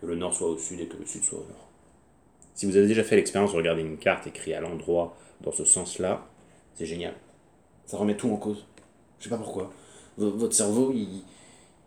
que 0.00 0.06
le 0.06 0.16
nord 0.16 0.34
soit 0.34 0.48
au 0.48 0.58
sud 0.58 0.80
et 0.80 0.86
que 0.86 0.96
le 0.96 1.06
sud 1.06 1.22
soit 1.22 1.38
au 1.38 1.44
nord. 1.44 1.68
Si 2.54 2.66
vous 2.66 2.76
avez 2.76 2.86
déjà 2.86 3.04
fait 3.04 3.16
l'expérience 3.16 3.52
de 3.52 3.56
regarder 3.56 3.82
une 3.82 3.96
carte 3.96 4.26
écrite 4.26 4.54
à 4.54 4.60
l'endroit 4.60 5.16
dans 5.40 5.52
ce 5.52 5.64
sens-là, 5.64 6.26
c'est 6.74 6.86
génial. 6.86 7.14
Ça 7.86 7.96
remet 7.96 8.16
tout 8.16 8.30
en 8.30 8.36
cause. 8.36 8.66
Je 9.18 9.24
sais 9.24 9.30
pas 9.30 9.38
pourquoi. 9.38 9.72
votre 10.16 10.54
cerveau, 10.54 10.92
il, 10.94 11.22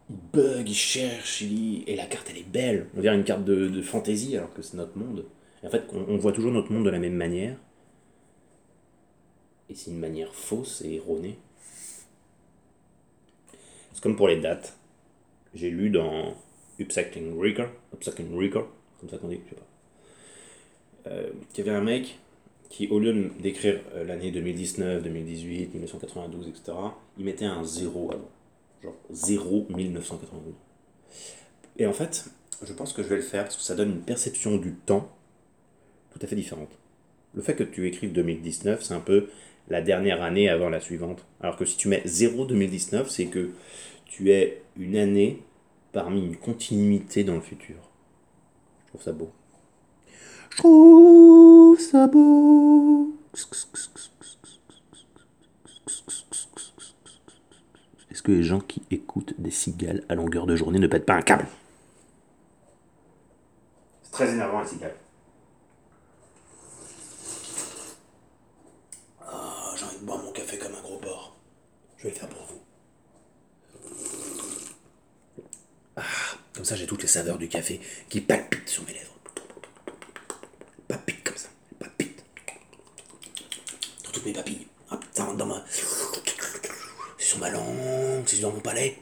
il 0.09 0.15
bug, 0.33 0.67
il 0.67 0.75
cherche, 0.75 1.41
il 1.41 1.83
et 1.87 1.95
la 1.95 2.05
carte 2.05 2.27
elle 2.29 2.39
est 2.39 2.49
belle. 2.49 2.87
On 2.95 3.01
dirait 3.01 3.15
une 3.15 3.23
carte 3.23 3.43
de, 3.43 3.67
de 3.67 3.81
fantaisie 3.81 4.37
alors 4.37 4.53
que 4.53 4.61
c'est 4.61 4.77
notre 4.77 4.97
monde. 4.97 5.25
En 5.63 5.69
fait, 5.69 5.83
on, 5.93 6.17
voit 6.17 6.33
toujours 6.33 6.51
notre 6.51 6.71
monde 6.71 6.85
de 6.85 6.89
la 6.89 6.99
même 6.99 7.15
manière. 7.15 7.57
Et 9.69 9.75
c'est 9.75 9.91
une 9.91 9.99
manière 9.99 10.33
fausse 10.33 10.81
et 10.81 10.95
erronée. 10.95 11.37
C'est 13.93 14.03
comme 14.03 14.17
pour 14.17 14.27
les 14.27 14.41
dates. 14.41 14.77
J'ai 15.53 15.69
lu 15.69 15.89
dans 15.89 16.35
Upcycling 16.79 17.39
Reaker, 17.39 17.69
Upcycling 17.93 18.35
Reaker, 18.37 18.67
comme 18.99 19.09
ça 19.09 19.17
qu'on 19.17 19.27
dit, 19.27 19.39
je 19.45 19.49
sais 19.49 19.55
pas, 19.55 21.09
euh, 21.11 21.29
qu'il 21.53 21.65
y 21.65 21.69
avait 21.69 21.77
un 21.77 21.83
mec 21.83 22.17
qui, 22.69 22.87
au 22.87 22.99
lieu 22.99 23.31
d'écrire 23.39 23.79
euh, 23.93 24.03
l'année 24.03 24.31
2019, 24.31 25.03
2018, 25.03 25.73
1992, 25.73 26.47
etc., 26.47 26.77
il 27.17 27.25
mettait 27.25 27.45
un 27.45 27.63
zéro 27.63 28.11
avant 28.11 28.29
genre 28.81 28.95
0 29.11 29.67
1992. 29.69 30.53
Et 31.77 31.85
en 31.85 31.93
fait, 31.93 32.25
je 32.65 32.73
pense 32.73 32.93
que 32.93 33.03
je 33.03 33.09
vais 33.09 33.17
le 33.17 33.21
faire 33.21 33.43
parce 33.43 33.55
que 33.55 33.61
ça 33.61 33.75
donne 33.75 33.91
une 33.91 34.01
perception 34.01 34.57
du 34.57 34.73
temps 34.73 35.09
tout 36.11 36.19
à 36.21 36.27
fait 36.27 36.35
différente. 36.35 36.69
Le 37.35 37.41
fait 37.41 37.55
que 37.55 37.63
tu 37.63 37.87
écrives 37.87 38.11
2019, 38.11 38.83
c'est 38.83 38.93
un 38.93 38.99
peu 38.99 39.29
la 39.69 39.81
dernière 39.81 40.21
année 40.21 40.49
avant 40.49 40.69
la 40.69 40.79
suivante. 40.79 41.25
Alors 41.41 41.57
que 41.57 41.65
si 41.65 41.77
tu 41.77 41.87
mets 41.87 42.01
0 42.05 42.45
2019, 42.45 43.09
c'est 43.09 43.25
que 43.25 43.51
tu 44.05 44.31
es 44.31 44.62
une 44.77 44.95
année 44.95 45.43
parmi 45.91 46.25
une 46.25 46.37
continuité 46.37 47.23
dans 47.23 47.35
le 47.35 47.41
futur. 47.41 47.75
Je 48.85 48.89
trouve 48.89 49.03
ça 49.03 49.11
beau. 49.11 49.31
Je 50.49 50.57
trouve 50.57 51.79
ça 51.79 52.07
beau. 52.07 53.13
que 58.23 58.31
les 58.31 58.43
gens 58.43 58.61
qui 58.61 58.81
écoutent 58.89 59.39
des 59.39 59.51
cigales 59.51 60.03
à 60.09 60.15
longueur 60.15 60.47
de 60.47 60.55
journée 60.55 60.79
ne 60.79 60.87
pètent 60.87 61.05
pas 61.05 61.15
un 61.15 61.21
câble? 61.21 61.45
C'est 64.03 64.11
très 64.11 64.31
énervant 64.31 64.61
les 64.61 64.67
cigales. 64.67 64.95
Ah, 69.21 69.73
j'ai 69.75 69.85
envie 69.85 69.99
de 69.99 70.05
boire 70.05 70.23
mon 70.23 70.31
café 70.31 70.57
comme 70.57 70.73
un 70.73 70.81
gros 70.81 70.97
porc. 70.97 71.35
Je 71.97 72.03
vais 72.03 72.09
le 72.09 72.15
faire 72.15 72.29
pour 72.29 72.41
vous. 72.43 72.59
Ah, 75.95 76.01
comme 76.53 76.65
ça 76.65 76.75
j'ai 76.75 76.87
toutes 76.87 77.01
les 77.03 77.07
saveurs 77.07 77.37
du 77.37 77.47
café 77.47 77.79
qui 78.09 78.21
palpitent 78.21 78.69
sur 78.69 78.83
mes 78.85 78.93
lèvres. 78.93 79.13
Palpitent 80.87 81.23
comme 81.23 81.37
ça. 81.37 81.49
Palpitent. 81.79 82.23
Dans 84.05 84.11
toutes 84.11 84.25
mes 84.25 84.33
papilles. 84.33 84.67
Ça 85.13 85.25
rentre 85.25 85.37
dans 85.37 85.45
ma 85.45 85.63
sur 87.17 87.39
ma 87.39 87.49
langue, 87.49 88.23
c'est 88.25 88.41
dans 88.41 88.51
mon 88.51 88.59
palais. 88.59 88.99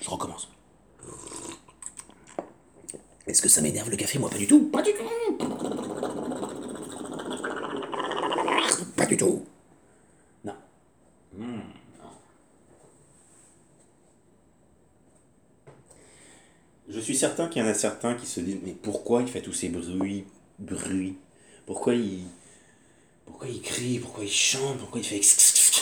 Je 0.00 0.10
recommence. 0.10 0.48
Est-ce 3.26 3.40
que 3.40 3.48
ça 3.48 3.60
m'énerve 3.60 3.90
le 3.90 3.96
café? 3.96 4.18
Moi, 4.18 4.28
pas 4.28 4.38
du 4.38 4.46
tout. 4.46 4.68
Pas 4.70 4.82
du 4.82 4.92
tout. 4.92 5.38
Pas 8.96 9.06
du 9.06 9.16
tout. 9.16 9.46
Non. 10.44 10.54
Hmm, 11.36 11.60
Je 16.88 16.91
suis 17.02 17.16
certain 17.16 17.48
qu'il 17.48 17.62
y 17.62 17.64
en 17.64 17.68
a 17.68 17.74
certains 17.74 18.14
qui 18.14 18.26
se 18.26 18.40
disent 18.40 18.58
mais 18.62 18.72
pourquoi 18.72 19.22
il 19.22 19.28
fait 19.28 19.42
tous 19.42 19.52
ces 19.52 19.68
bruits, 19.68 20.24
bruits? 20.58 21.16
Pourquoi 21.66 21.94
il, 21.94 22.24
pourquoi 23.24 23.48
il 23.48 23.62
crie 23.62 23.98
Pourquoi 23.98 24.24
il 24.24 24.30
chante 24.30 24.78
Pourquoi 24.78 25.00
il 25.00 25.04
fait 25.04 25.20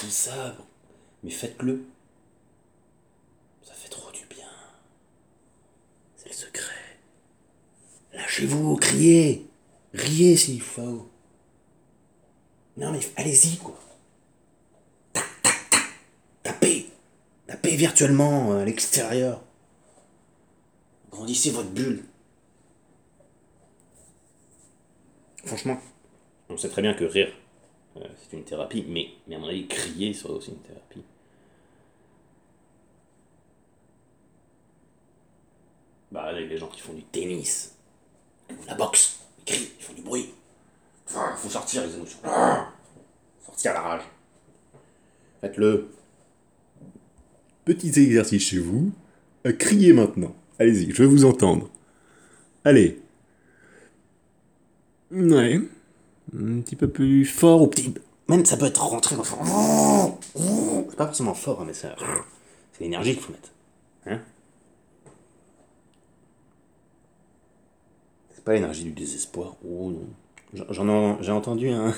comme 0.00 0.10
ça? 0.10 0.56
Mais 1.22 1.30
faites-le. 1.30 1.84
Ça 3.62 3.74
fait 3.74 3.88
trop 3.88 4.10
du 4.12 4.24
bien. 4.28 4.48
C'est 6.16 6.28
le 6.28 6.34
secret. 6.34 6.98
Lâchez-vous, 8.14 8.76
criez. 8.76 9.46
Riez 9.92 10.36
s'il 10.36 10.62
faut. 10.62 11.10
Non 12.76 12.92
mais 12.92 13.00
allez-y 13.16 13.58
quoi. 13.58 13.78
Tapez. 16.42 16.88
Tapez 17.46 17.76
virtuellement 17.76 18.52
à 18.52 18.64
l'extérieur. 18.64 19.42
Grandissez 21.10 21.50
votre 21.50 21.70
bulle. 21.70 22.04
Franchement, 25.44 25.78
on 26.48 26.56
sait 26.56 26.68
très 26.68 26.82
bien 26.82 26.94
que 26.94 27.04
rire, 27.04 27.32
euh, 27.96 28.06
c'est 28.18 28.36
une 28.36 28.44
thérapie, 28.44 28.84
mais, 28.88 29.08
mais 29.26 29.36
à 29.36 29.38
mon 29.38 29.48
avis, 29.48 29.66
crier 29.66 30.12
serait 30.12 30.34
aussi 30.34 30.50
une 30.50 30.58
thérapie. 30.58 31.02
Bah, 36.12 36.32
les 36.32 36.58
gens 36.58 36.68
qui 36.68 36.80
font 36.80 36.92
du 36.92 37.02
tennis, 37.04 37.76
la 38.66 38.74
boxe, 38.74 39.20
ils 39.38 39.44
crient, 39.44 39.70
ils 39.78 39.82
font 39.82 39.92
du 39.92 40.02
bruit. 40.02 40.30
Il 41.08 41.36
faut 41.36 41.48
sortir 41.48 41.86
les 41.86 41.94
émotions. 41.94 42.18
sortir 43.44 43.74
la 43.74 43.80
rage. 43.80 44.02
Faites-le. 45.40 45.90
Petits 47.64 48.00
exercices 48.00 48.42
chez 48.42 48.58
vous. 48.58 48.92
Euh, 49.46 49.52
criez 49.52 49.92
maintenant. 49.92 50.34
Allez-y, 50.60 50.92
je 50.92 51.02
veux 51.02 51.08
vous 51.08 51.24
entendre. 51.24 51.70
Allez. 52.66 53.00
Ouais. 55.10 55.58
Un 56.36 56.60
petit 56.60 56.76
peu 56.76 56.86
plus 56.86 57.24
fort 57.24 57.62
ou 57.62 57.66
petit. 57.66 57.94
Même 58.28 58.44
ça 58.44 58.58
peut 58.58 58.66
être 58.66 58.82
rentré 58.82 59.16
dans 59.16 59.24
C'est 59.24 60.96
pas 60.96 61.06
forcément 61.06 61.32
fort, 61.32 61.62
hein, 61.62 61.64
mais 61.66 61.72
ça. 61.72 61.96
C'est 62.72 62.84
l'énergie 62.84 63.14
qu'il 63.14 63.22
faut 63.22 63.32
mettre. 63.32 63.50
Hein 64.04 64.20
C'est 68.34 68.44
pas 68.44 68.52
l'énergie 68.52 68.84
du 68.84 68.92
désespoir. 68.92 69.56
Oh 69.66 69.90
non. 69.90 71.18
J'ai 71.22 71.32
entendu 71.32 71.70
un. 71.70 71.94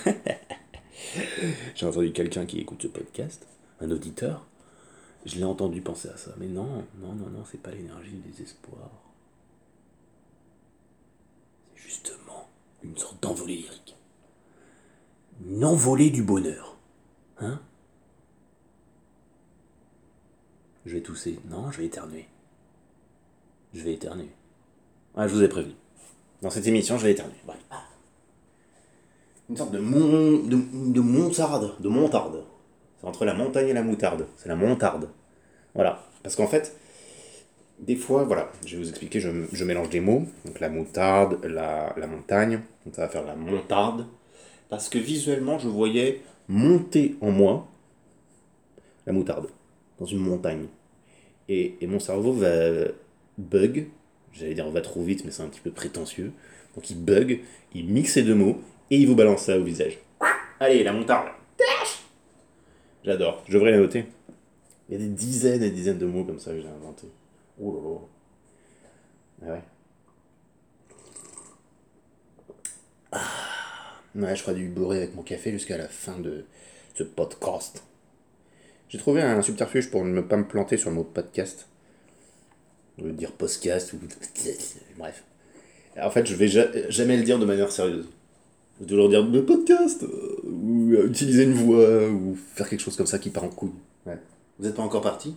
j'ai 1.75 1.87
entendu 1.87 2.12
quelqu'un 2.12 2.47
qui 2.47 2.61
écoute 2.61 2.83
ce 2.83 2.88
podcast, 2.88 3.45
un 3.81 3.90
auditeur. 3.90 4.47
Je 5.25 5.37
l'ai 5.37 5.45
entendu 5.45 5.81
penser 5.81 6.09
à 6.09 6.17
ça. 6.17 6.33
Mais 6.38 6.49
non, 6.49 6.85
non, 6.99 7.14
non, 7.14 7.31
non, 7.31 7.45
c'est 7.45 7.62
pas 7.62 7.71
l'énergie 7.71 8.11
du 8.11 8.31
désespoir. 8.31 8.91
C'est 11.75 11.83
justement 11.83 12.49
une 12.83 12.97
sorte 12.97 13.23
d'envolée 13.23 13.57
lyrique. 13.57 13.97
Une 15.47 15.64
envolée 15.64 16.11
du 16.11 16.23
bonheur. 16.23 16.76
Hein? 17.38 17.61
Je 20.85 20.95
vais 20.97 21.02
tousser. 21.02 21.38
Non, 21.49 21.71
je 21.71 21.79
vais 21.79 21.87
éternuer. 21.87 22.29
Je 23.73 23.83
vais 23.83 23.95
éternuer. 23.95 24.31
Ah, 25.14 25.29
je 25.29 25.35
vous 25.35 25.43
ai 25.43 25.49
prévenu. 25.49 25.75
Dans 26.43 26.50
cette 26.50 26.67
émission, 26.67 26.99
je 26.99 27.05
vais 27.05 27.12
éternuer. 27.12 27.37
Une 29.49 29.57
sorte 29.57 29.71
de, 29.71 29.79
mon, 29.79 30.45
de, 30.45 30.93
de 30.93 31.00
montarde. 31.00 31.81
De 31.81 31.88
montarde. 31.88 32.45
C'est 33.02 33.09
entre 33.09 33.25
la 33.25 33.35
montagne 33.35 33.68
et 33.68 33.73
la 33.73 33.82
moutarde. 33.82 34.26
C'est 34.37 34.49
la 34.49 34.54
montarde. 34.54 35.09
Voilà. 35.75 36.02
Parce 36.23 36.37
qu'en 36.37 36.47
fait, 36.47 36.76
des 37.80 37.97
fois, 37.97 38.23
voilà, 38.23 38.50
je 38.64 38.76
vais 38.76 38.82
vous 38.82 38.88
expliquer, 38.88 39.21
je, 39.21 39.64
mélange 39.64 39.90
des 39.90 40.00
mots. 40.00 40.25
Donc 40.44 40.61
la 40.61 40.68
moutarde, 40.68 41.44
la, 41.44 41.94
la 41.97 42.06
montagne. 42.06 42.61
Donc 42.87 42.94
ça 42.94 43.02
va 43.02 43.09
faire 43.09 43.25
la 43.25 43.35
montarde. 43.35 44.06
Parce 44.71 44.88
que 44.88 44.99
visuellement, 44.99 45.59
je 45.59 45.68
voyais 45.68 46.23
monter 46.49 47.16
en 47.21 47.30
moi 47.30 47.68
la 49.06 49.12
moutarde 49.12 49.49
dans 49.99 50.06
une 50.06 50.21
montagne. 50.21 50.66
Et, 51.49 51.75
et 51.80 51.87
mon 51.87 51.99
cerveau 51.99 52.32
va 52.32 52.87
bug, 53.37 53.88
j'allais 54.32 54.54
dire 54.54 54.66
on 54.66 54.71
va 54.71 54.80
trop 54.80 55.02
vite, 55.02 55.25
mais 55.25 55.30
c'est 55.30 55.42
un 55.42 55.49
petit 55.49 55.61
peu 55.61 55.73
prétentieux. 55.73 56.32
Donc 56.75 56.88
il 56.88 56.97
bug, 56.97 57.40
il 57.75 57.88
mixe 57.88 58.12
ces 58.12 58.23
deux 58.23 58.35
mots 58.35 58.61
et 58.90 58.97
il 58.97 59.09
vous 59.09 59.16
balance 59.16 59.42
ça 59.42 59.59
au 59.59 59.64
visage. 59.64 59.99
Allez, 60.61 60.85
la 60.85 60.92
moutarde. 60.92 61.28
J'adore, 63.04 63.42
je 63.49 63.54
devrais 63.54 63.73
la 63.73 63.78
noter. 63.78 64.04
Il 64.88 64.92
y 64.92 64.97
a 64.97 64.99
des 64.99 65.09
dizaines 65.09 65.62
et 65.62 65.71
dizaines 65.71 65.99
de 65.99 66.06
mots 66.06 66.25
comme 66.25 66.38
ça 66.38 66.52
que 66.52 66.61
j'ai 66.61 66.68
inventé. 66.68 67.06
Oh 67.61 67.73
là 67.73 67.90
là. 67.90 67.99
Ah 69.44 69.52
ouais. 69.52 69.62
Ah. 73.12 73.52
Ouais, 74.14 74.37
je 74.37 74.42
ferai 74.42 74.54
du 74.54 74.68
beurré 74.68 74.99
avec 74.99 75.14
mon 75.14 75.23
café 75.23 75.50
jusqu'à 75.52 75.78
la 75.78 75.88
fin 75.88 76.18
de 76.18 76.44
ce 76.94 77.02
podcast. 77.02 77.82
J'ai 78.88 78.99
trouvé 78.99 79.23
un 79.23 79.40
subterfuge 79.40 79.90
pour 79.90 80.04
ne 80.04 80.21
pas 80.21 80.37
me 80.37 80.47
planter 80.47 80.76
sur 80.76 80.90
le 80.90 80.97
mot 80.97 81.04
podcast. 81.04 81.66
Dire 82.99 83.32
podcast 83.32 83.94
ou. 83.94 83.99
Bref. 84.99 85.25
En 86.00 86.11
fait, 86.11 86.26
je 86.26 86.35
vais 86.35 86.49
jamais 86.90 87.16
le 87.16 87.23
dire 87.23 87.38
de 87.38 87.47
manière 87.47 87.73
sérieuse. 87.73 88.06
Je 88.76 88.85
vais 88.85 88.90
toujours 88.90 89.09
dire 89.09 89.25
le 89.25 89.44
podcast, 89.44 90.02
euh, 90.02 90.32
ou 90.52 90.92
euh, 90.92 91.09
utiliser 91.09 91.44
une 91.44 91.54
voix, 91.54 92.09
ou 92.09 92.35
faire 92.35 92.68
quelque 92.68 92.80
chose 92.80 92.97
comme 92.97 93.06
ça 93.06 93.18
qui 93.18 93.30
part 93.30 93.44
en 93.44 93.49
couille. 93.49 93.73
Ouais. 94.06 94.18
Vous 94.59 94.64
n'êtes 94.64 94.75
pas 94.75 94.82
encore 94.82 95.02
parti? 95.02 95.37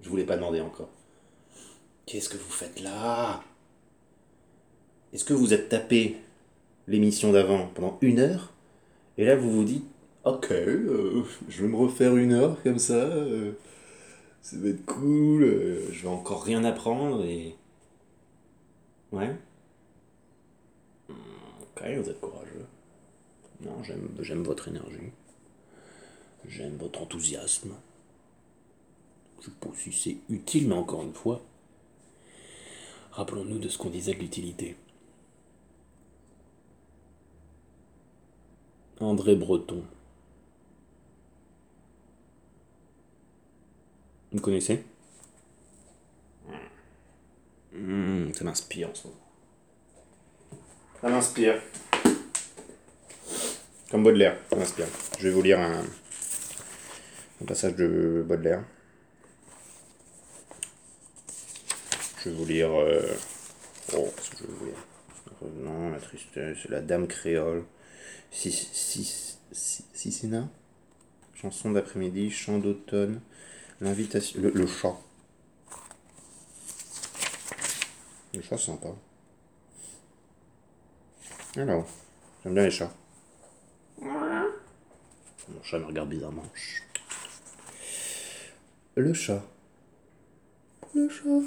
Je 0.00 0.08
voulais 0.08 0.24
pas 0.24 0.36
demander 0.36 0.60
encore. 0.60 0.88
Qu'est-ce 2.06 2.28
que 2.28 2.36
vous 2.36 2.50
faites 2.50 2.80
là? 2.80 3.42
Est-ce 5.12 5.24
que 5.24 5.34
vous 5.34 5.54
êtes 5.54 5.68
tapé 5.68 6.16
l'émission 6.86 7.32
d'avant 7.32 7.68
pendant 7.74 7.98
une 8.00 8.18
heure? 8.18 8.52
Et 9.18 9.24
là, 9.24 9.34
vous 9.36 9.50
vous 9.50 9.64
dites 9.64 9.84
ok, 10.26 10.50
euh, 10.50 11.22
je 11.48 11.62
vais 11.62 11.68
me 11.68 11.76
refaire 11.76 12.16
une 12.16 12.32
heure 12.32 12.62
comme 12.62 12.78
ça, 12.78 12.94
euh, 12.94 13.52
ça 14.42 14.56
va 14.58 14.68
être 14.68 14.84
cool, 14.84 15.44
euh, 15.44 15.92
je 15.92 16.02
vais 16.02 16.08
encore 16.08 16.42
rien 16.44 16.64
apprendre 16.64 17.24
et. 17.24 17.54
Ouais. 19.12 19.34
Hmm, 21.08 21.12
ok, 21.62 21.82
vous 22.02 22.10
êtes 22.10 22.20
courageux. 22.20 22.66
Non, 23.60 23.82
j'aime, 23.82 24.08
j'aime 24.20 24.42
votre 24.42 24.68
énergie. 24.68 25.12
J'aime 26.46 26.76
votre 26.76 27.02
enthousiasme. 27.02 27.72
Je 29.40 29.46
sais 29.46 29.50
pas 29.60 29.68
si 29.76 29.92
c'est 29.92 30.16
utile, 30.28 30.68
mais 30.68 30.74
encore 30.74 31.02
une 31.02 31.14
fois, 31.14 31.40
rappelons-nous 33.12 33.58
de 33.58 33.68
ce 33.68 33.78
qu'on 33.78 33.90
disait 33.90 34.14
de 34.14 34.18
l'utilité. 34.20 34.76
André 39.00 39.36
Breton. 39.36 39.82
Vous 44.32 44.40
connaissez? 44.40 44.84
Mmh, 47.72 48.32
Ça 48.32 48.44
m'inspire 48.44 48.90
en 48.90 48.94
ce 48.94 49.06
moment. 49.06 49.20
Ça 51.00 51.08
m'inspire. 51.08 51.60
Comme 53.90 54.02
Baudelaire, 54.02 54.36
ça 54.50 54.56
m'inspire. 54.56 54.86
Je 55.20 55.28
vais 55.28 55.30
vous 55.34 55.42
lire 55.42 55.60
un, 55.60 55.84
passage 57.46 57.76
de 57.76 58.24
Baudelaire. 58.26 58.64
Je 62.18 62.30
vais 62.30 62.34
vous 62.34 62.46
lire. 62.46 62.72
Euh, 62.72 63.00
oh, 63.94 64.12
que 64.16 64.38
je 64.38 64.42
vais 64.42 64.52
vous 64.58 64.64
lire? 64.66 64.74
Non, 65.60 65.90
la 65.90 66.00
tristesse, 66.00 66.64
la 66.68 66.80
dame 66.80 67.06
créole. 67.06 67.64
Si, 68.32 68.50
si, 68.50 69.38
si, 69.52 70.30
Chanson 71.34 71.70
d'après-midi, 71.70 72.30
chant 72.30 72.58
d'automne. 72.58 73.20
L'invitation. 73.80 74.40
Le, 74.42 74.66
chat. 74.66 74.96
Le 78.34 78.42
chat 78.42 78.58
sympa. 78.58 78.88
Alors, 81.56 81.86
j'aime 82.42 82.54
bien 82.54 82.64
les 82.64 82.70
chats. 82.70 82.92
Mon 85.48 85.62
chat 85.62 85.78
me 85.78 85.84
regarde 85.84 86.08
bizarrement. 86.08 86.44
Le 88.96 89.12
chat. 89.12 89.44
Le 90.94 91.08
chat. 91.08 91.42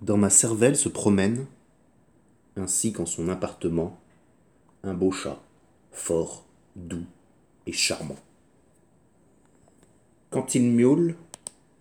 Dans 0.00 0.16
ma 0.16 0.30
cervelle 0.30 0.76
se 0.76 0.88
promène, 0.88 1.46
ainsi 2.56 2.92
qu'en 2.92 3.06
son 3.06 3.28
appartement, 3.28 4.00
un 4.82 4.94
beau 4.94 5.12
chat, 5.12 5.40
fort, 5.90 6.44
doux 6.76 7.04
et 7.66 7.72
charmant. 7.72 8.18
Quand 10.30 10.54
il 10.54 10.62
miaule, 10.62 11.16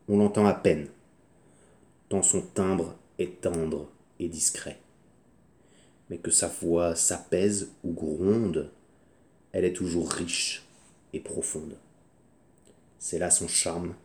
on 0.08 0.18
l'entend 0.18 0.46
à 0.46 0.54
peine, 0.54 0.88
tant 2.10 2.22
son 2.22 2.42
timbre 2.42 2.96
est 3.18 3.42
tendre 3.42 3.90
et 4.20 4.28
discret. 4.28 4.80
Mais 6.10 6.18
que 6.18 6.32
sa 6.32 6.48
voix 6.48 6.96
s'apaise 6.96 7.72
ou 7.84 7.94
gronde, 7.94 8.70
elle 9.52 9.66
est 9.66 9.74
toujours 9.74 10.10
riche 10.10 10.64
et 11.14 11.20
profonde. 11.20 11.78
C'est 13.00 13.20
là 13.20 13.32
son 13.32 13.48
charme 13.48 13.96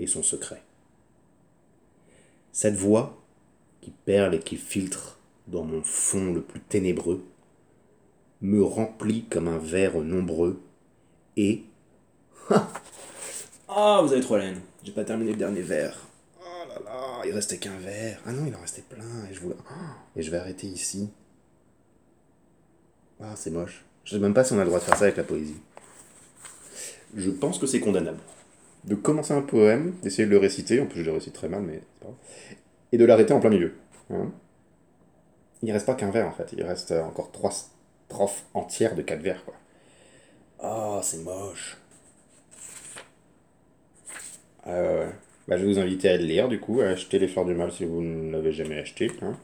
et 0.00 0.06
son 0.06 0.22
secret. 0.22 0.62
Cette 2.52 2.74
voix, 2.74 3.22
qui 3.80 3.90
perle 4.04 4.34
et 4.34 4.40
qui 4.40 4.56
filtre 4.56 5.18
dans 5.46 5.64
mon 5.64 5.82
fond 5.82 6.32
le 6.32 6.42
plus 6.42 6.60
ténébreux, 6.60 7.24
me 8.40 8.62
remplit 8.62 9.24
comme 9.24 9.48
un 9.48 9.58
verre 9.58 10.00
nombreux 10.00 10.60
et, 11.36 11.64
Ah, 13.68 14.00
vous 14.02 14.12
avez 14.12 14.22
trop 14.22 14.36
la 14.38 14.44
haine. 14.44 14.60
J'ai 14.82 14.92
pas 14.92 15.04
terminé 15.04 15.32
le 15.32 15.36
dernier 15.36 15.60
verre. 15.60 15.94
Oh 16.40 16.68
là 16.68 16.80
là, 16.84 17.22
il 17.26 17.32
restait 17.32 17.58
qu'un 17.58 17.78
verre. 17.78 18.20
Ah 18.24 18.32
non, 18.32 18.46
il 18.46 18.54
en 18.54 18.60
restait 18.60 18.82
plein. 18.82 19.26
Et 19.30 19.34
je, 19.34 19.40
voulais... 19.40 19.56
et 20.16 20.22
je 20.22 20.30
vais 20.30 20.38
arrêter 20.38 20.66
ici. 20.66 21.10
Ah, 23.20 23.34
c'est 23.36 23.50
moche. 23.50 23.84
Je 24.08 24.14
sais 24.14 24.20
même 24.20 24.32
pas 24.32 24.42
si 24.42 24.54
on 24.54 24.58
a 24.58 24.60
le 24.60 24.68
droit 24.68 24.78
de 24.78 24.84
faire 24.84 24.96
ça 24.96 25.04
avec 25.04 25.18
la 25.18 25.22
poésie. 25.22 25.58
Je 27.14 27.30
pense 27.30 27.58
que 27.58 27.66
c'est 27.66 27.78
condamnable. 27.78 28.20
De 28.84 28.94
commencer 28.94 29.34
un 29.34 29.42
poème, 29.42 29.96
d'essayer 30.02 30.24
de 30.24 30.30
le 30.30 30.38
réciter, 30.38 30.80
en 30.80 30.86
plus 30.86 31.00
je 31.00 31.04
le 31.04 31.12
récite 31.12 31.34
très 31.34 31.50
mal, 31.50 31.60
mais 31.60 31.74
c'est 31.74 32.00
pas 32.00 32.06
grave, 32.06 32.16
et 32.92 32.96
de 32.96 33.04
l'arrêter 33.04 33.34
en 33.34 33.40
plein 33.40 33.50
milieu. 33.50 33.74
Hein 34.08 34.32
il 35.62 35.72
reste 35.72 35.84
pas 35.84 35.94
qu'un 35.94 36.10
vers 36.10 36.26
en 36.26 36.32
fait, 36.32 36.54
il 36.56 36.62
reste 36.62 36.92
encore 36.92 37.32
trois 37.32 37.50
strophes 37.50 38.44
entières 38.54 38.94
de 38.94 39.02
quatre 39.02 39.20
vers 39.20 39.44
quoi. 39.44 39.54
Ah, 40.58 41.00
c'est 41.02 41.18
moche. 41.18 41.76
Euh, 44.68 45.06
bah, 45.48 45.58
je 45.58 45.66
vais 45.66 45.72
vous 45.74 45.78
inviter 45.78 46.08
à 46.08 46.16
le 46.16 46.24
lire, 46.24 46.48
du 46.48 46.60
coup, 46.60 46.80
à 46.80 46.86
acheter 46.86 47.18
Les 47.18 47.28
Fleurs 47.28 47.44
du 47.44 47.54
Mal 47.54 47.72
si 47.72 47.84
vous 47.84 48.00
ne 48.00 48.32
l'avez 48.32 48.52
jamais 48.52 48.78
acheté. 48.78 49.12
Hein. 49.20 49.36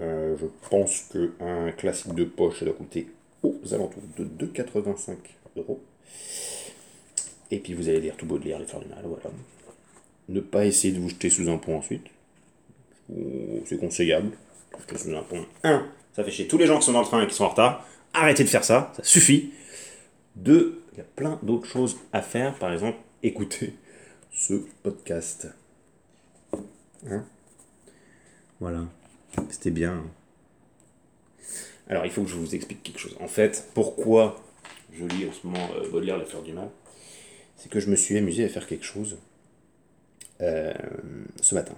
Euh, 0.00 0.36
je 0.38 0.46
pense 0.68 1.08
qu'un 1.10 1.72
classique 1.72 2.14
de 2.14 2.24
poche, 2.24 2.58
ça 2.58 2.66
doit 2.66 2.74
coûter 2.74 3.08
aux 3.62 3.74
alentours 3.74 4.02
de 4.16 4.24
2,85 4.46 5.16
euros. 5.56 5.82
Et 7.50 7.58
puis 7.58 7.74
vous 7.74 7.88
allez 7.88 8.00
lire 8.00 8.16
tout 8.16 8.26
beau 8.26 8.38
de 8.38 8.44
lire 8.44 8.58
Les 8.58 8.66
Mal, 8.88 9.04
voilà. 9.04 9.24
Ne 10.28 10.40
pas 10.40 10.66
essayer 10.66 10.92
de 10.92 11.00
vous 11.00 11.08
jeter 11.08 11.30
sous 11.30 11.48
un 11.48 11.58
pont 11.58 11.78
ensuite. 11.78 12.06
C'est 13.66 13.78
conseillable. 13.78 14.32
sous 14.96 15.14
un 15.14 15.22
pont. 15.22 15.44
1. 15.62 15.86
Ça 16.14 16.24
fait 16.24 16.30
chier 16.30 16.48
tous 16.48 16.58
les 16.58 16.66
gens 16.66 16.78
qui 16.78 16.86
sont 16.86 16.92
dans 16.92 17.02
le 17.02 17.06
train 17.06 17.22
et 17.22 17.26
qui 17.26 17.34
sont 17.34 17.44
en 17.44 17.50
retard. 17.50 17.86
Arrêtez 18.12 18.42
de 18.42 18.48
faire 18.48 18.64
ça, 18.64 18.92
ça 18.96 19.04
suffit. 19.04 19.52
Deux, 20.34 20.82
il 20.92 20.98
y 20.98 21.00
a 21.00 21.04
plein 21.04 21.38
d'autres 21.42 21.66
choses 21.66 21.98
à 22.12 22.22
faire. 22.22 22.54
Par 22.58 22.72
exemple, 22.72 22.98
écouter 23.22 23.74
ce 24.32 24.54
podcast. 24.82 25.48
Hein? 27.08 27.24
Voilà. 28.60 28.86
C'était 29.50 29.70
bien. 29.70 30.04
Alors, 31.88 32.04
il 32.04 32.10
faut 32.10 32.22
que 32.22 32.28
je 32.28 32.34
vous 32.34 32.54
explique 32.54 32.82
quelque 32.82 32.98
chose. 32.98 33.16
En 33.20 33.28
fait, 33.28 33.68
pourquoi 33.74 34.36
je 34.92 35.04
lis 35.04 35.26
en 35.26 35.32
ce 35.32 35.46
moment 35.46 35.68
euh, 35.76 35.88
Baudelaire, 35.90 36.18
La 36.18 36.24
fleur 36.24 36.42
du 36.42 36.52
mal? 36.52 36.68
C'est 37.56 37.70
que 37.70 37.80
je 37.80 37.88
me 37.88 37.96
suis 37.96 38.16
amusé 38.18 38.44
à 38.44 38.48
faire 38.48 38.66
quelque 38.66 38.84
chose 38.84 39.18
euh, 40.40 40.74
ce 41.40 41.54
matin. 41.54 41.74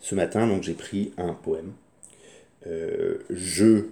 Ce 0.00 0.14
matin, 0.14 0.46
donc, 0.46 0.62
j'ai 0.62 0.74
pris 0.74 1.12
un 1.16 1.34
poème. 1.34 1.72
Euh, 2.66 3.18
je, 3.28 3.86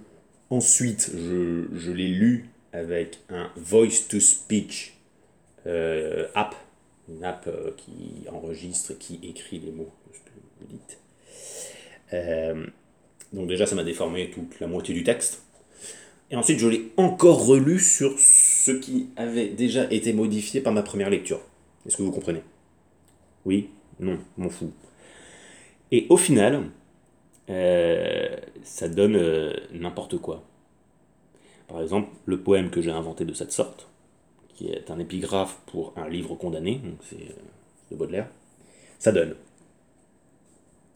ensuite, 0.49 1.11
je, 1.13 1.91
l'ai 1.91 2.07
lu 2.07 2.49
avec 2.71 3.19
un 3.29 3.51
voice-to-speech 3.57 4.93
app, 5.65 6.55
une 7.09 7.23
app 7.23 7.49
qui 7.77 8.27
enregistre, 8.31 8.93
qui 8.97 9.19
écrit 9.23 9.59
les 9.59 9.71
mots 9.71 9.91
que 10.11 10.31
vous 10.61 10.67
dites. 10.67 10.99
Donc 13.35 13.47
déjà, 13.47 13.65
ça 13.65 13.75
m'a 13.75 13.83
déformé 13.83 14.31
toute 14.31 14.59
la 14.61 14.67
moitié 14.67 14.95
du 14.95 15.03
texte. 15.03 15.43
Et 16.31 16.37
ensuite, 16.37 16.57
je 16.57 16.67
l'ai 16.69 16.91
encore 16.95 17.45
relu 17.45 17.79
sur 17.79 18.17
ce 18.17 18.71
qui 18.71 19.09
avait 19.17 19.49
déjà 19.49 19.91
été 19.91 20.13
modifié 20.13 20.61
par 20.61 20.71
ma 20.71 20.81
première 20.81 21.09
lecture. 21.09 21.41
Est-ce 21.85 21.97
que 21.97 22.01
vous 22.01 22.11
comprenez? 22.11 22.41
Oui? 23.43 23.69
Non 23.99 24.17
M'en 24.37 24.49
fous. 24.49 24.71
Et 25.91 26.07
au 26.09 26.17
final, 26.17 26.63
euh, 27.49 28.37
ça 28.63 28.87
donne 28.87 29.17
euh, 29.17 29.53
n'importe 29.73 30.17
quoi. 30.17 30.43
Par 31.67 31.81
exemple, 31.81 32.09
le 32.25 32.39
poème 32.39 32.69
que 32.69 32.81
j'ai 32.81 32.91
inventé 32.91 33.25
de 33.25 33.33
cette 33.33 33.51
sorte, 33.51 33.89
qui 34.55 34.69
est 34.69 34.89
un 34.89 34.99
épigraphe 34.99 35.59
pour 35.65 35.93
un 35.97 36.07
livre 36.07 36.35
condamné, 36.35 36.75
donc 36.75 36.99
c'est 37.01 37.15
euh, 37.15 37.91
de 37.91 37.97
Baudelaire, 37.97 38.29
ça 38.97 39.11
donne 39.11 39.35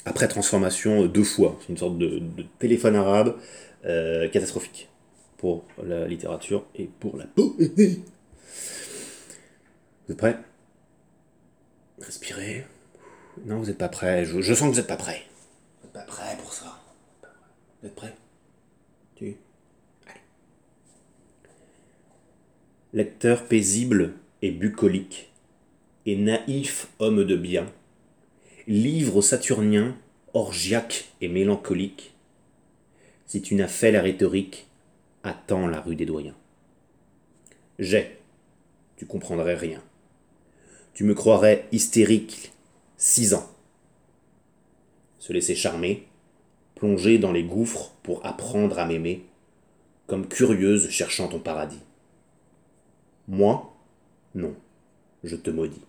après 0.05 0.27
transformation 0.27 1.03
euh, 1.03 1.07
deux 1.07 1.23
fois. 1.23 1.57
C'est 1.61 1.69
une 1.69 1.77
sorte 1.77 1.97
de, 1.97 2.21
téléphone 2.59 2.95
arabe 2.95 3.37
euh, 3.85 4.27
catastrophique 4.29 4.89
pour 5.37 5.65
la 5.83 6.07
littérature 6.07 6.65
et 6.75 6.89
pour 6.99 7.17
la 7.17 7.25
poésie. 7.25 8.03
Vous 10.05 10.13
êtes 10.13 10.17
prêts? 10.17 10.37
Respirez. 11.99 12.65
Non, 13.45 13.59
vous 13.59 13.67
n'êtes 13.67 13.77
pas 13.77 13.89
prêts. 13.89 14.25
Je, 14.25 14.53
sens 14.53 14.67
que 14.67 14.73
vous 14.73 14.77
n'êtes 14.77 14.87
pas 14.87 14.97
prêts. 14.97 15.23
Vous 15.81 15.87
n'êtes 15.87 15.93
pas 15.93 16.01
prêts 16.01 16.35
pour 16.37 16.53
ça. 16.53 16.81
Vous 17.81 17.87
êtes 17.87 17.95
prêts? 17.95 18.15
Tu 19.15 19.37
Allez. 20.07 20.21
Lecteur 22.93 23.45
paisible 23.45 24.13
et 24.41 24.51
bucolique, 24.51 25.31
et 26.05 26.15
naïf 26.15 26.87
homme 26.99 27.23
de 27.23 27.35
bien, 27.35 27.65
livre 28.69 29.23
saturnien, 29.23 29.97
orgiaque 30.35 31.09
et 31.21 31.27
mélancolique, 31.27 32.13
si 33.25 33.41
tu 33.41 33.55
n'as 33.55 33.67
fait 33.67 33.91
la 33.91 34.03
rhétorique, 34.03 34.67
attends 35.23 35.65
la 35.65 35.81
rue 35.81 35.95
des 35.95 36.05
doyens. 36.05 36.35
J'ai, 37.79 38.19
tu 38.95 39.07
comprendrais 39.07 39.55
rien. 39.55 39.81
Tu 40.93 41.03
me 41.03 41.15
croirais 41.15 41.67
hystérique, 41.71 42.51
six 42.95 43.33
ans. 43.33 43.49
Se 45.17 45.33
laisser 45.33 45.55
charmer, 45.55 46.07
plonger 46.75 47.17
dans 47.17 47.31
les 47.31 47.43
gouffres 47.43 47.95
pour 48.03 48.23
apprendre 48.23 48.77
à 48.77 48.85
m'aimer, 48.85 49.25
comme 50.05 50.27
curieuse 50.27 50.89
cherchant 50.89 51.27
ton 51.27 51.39
paradis. 51.39 51.81
Moi, 53.27 53.75
non, 54.35 54.55
je 55.23 55.35
te 55.35 55.49
maudis. 55.49 55.81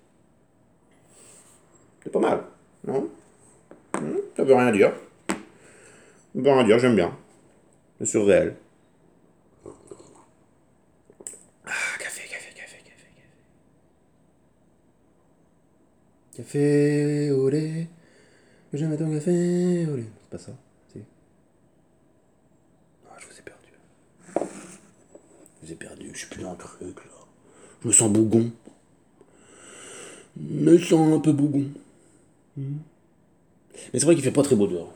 C'est 2.03 2.11
pas 2.11 2.21
mal. 2.21 2.43
Non 2.87 3.11
hmm, 4.01 4.17
Ça 4.37 4.45
veut 4.45 4.55
rien 4.55 4.73
dire. 4.73 4.93
Ça 5.29 5.35
veut 6.35 6.51
rien 6.51 6.65
dire, 6.65 6.79
j'aime 6.79 6.97
bien. 6.97 7.17
C'est 7.99 8.07
surréel. 8.07 8.57
Ah, 11.67 11.71
café, 11.99 12.23
café, 12.29 12.55
café, 12.55 12.79
café, 12.85 13.07
café. 13.17 13.23
Café 16.37 17.31
au 17.33 17.49
lait. 17.51 17.89
J'aime 18.73 18.97
ton 18.97 19.13
café 19.13 19.87
au 19.87 19.97
lait. 19.97 20.05
C'est 20.23 20.31
pas 20.31 20.39
ça, 20.39 20.53
si. 20.93 21.01
Ah, 23.11 23.17
je 23.19 23.27
vous 23.27 23.39
ai 23.39 23.43
perdu. 23.43 23.69
Je 25.61 25.67
vous 25.67 25.73
ai 25.73 25.77
perdu, 25.77 26.11
je 26.13 26.19
suis 26.19 26.29
plus 26.29 26.43
dans 26.43 26.53
le 26.53 26.59
truc 26.59 26.97
là. 27.05 27.11
Je 27.83 27.89
me 27.89 27.93
sens 27.93 28.11
bougon. 28.11 28.51
Je 30.37 30.43
me 30.43 30.79
sens 30.79 31.13
un 31.13 31.21
peu 31.21 31.33
bougon. 31.33 31.67
Mais 33.93 33.99
c'est 33.99 34.05
vrai 34.05 34.15
qu'il 34.15 34.25
fait 34.25 34.31
pas 34.31 34.43
très 34.43 34.57
beau 34.57 34.67
dehors. 34.67 34.93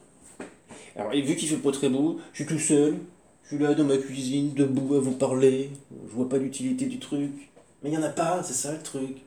Alors, 0.97 1.13
vu 1.13 1.37
qu'il 1.37 1.49
fait 1.49 1.57
pas 1.57 1.73
très 1.73 1.89
beau, 1.89 2.21
je 2.33 2.43
suis 2.43 2.47
tout 2.47 2.59
seul, 2.59 2.99
je 3.45 3.49
suis 3.49 3.59
là 3.59 3.75
dans 3.75 3.85
ma 3.85 3.97
cuisine, 3.97 4.55
debout 4.55 4.95
à 4.95 5.01
vous 5.01 5.13
parler, 5.13 5.71
je 6.09 6.15
vois 6.15 6.29
pas 6.29 6.39
l'utilité 6.39 6.87
du 6.87 6.99
truc. 6.99 7.51
Mais 7.83 7.91
il 7.91 7.95
y 7.95 7.99
en 7.99 8.03
a 8.03 8.11
pas, 8.11 8.43
c'est 8.43 8.55
ça 8.55 8.73
le 8.73 8.83
truc. 8.83 9.19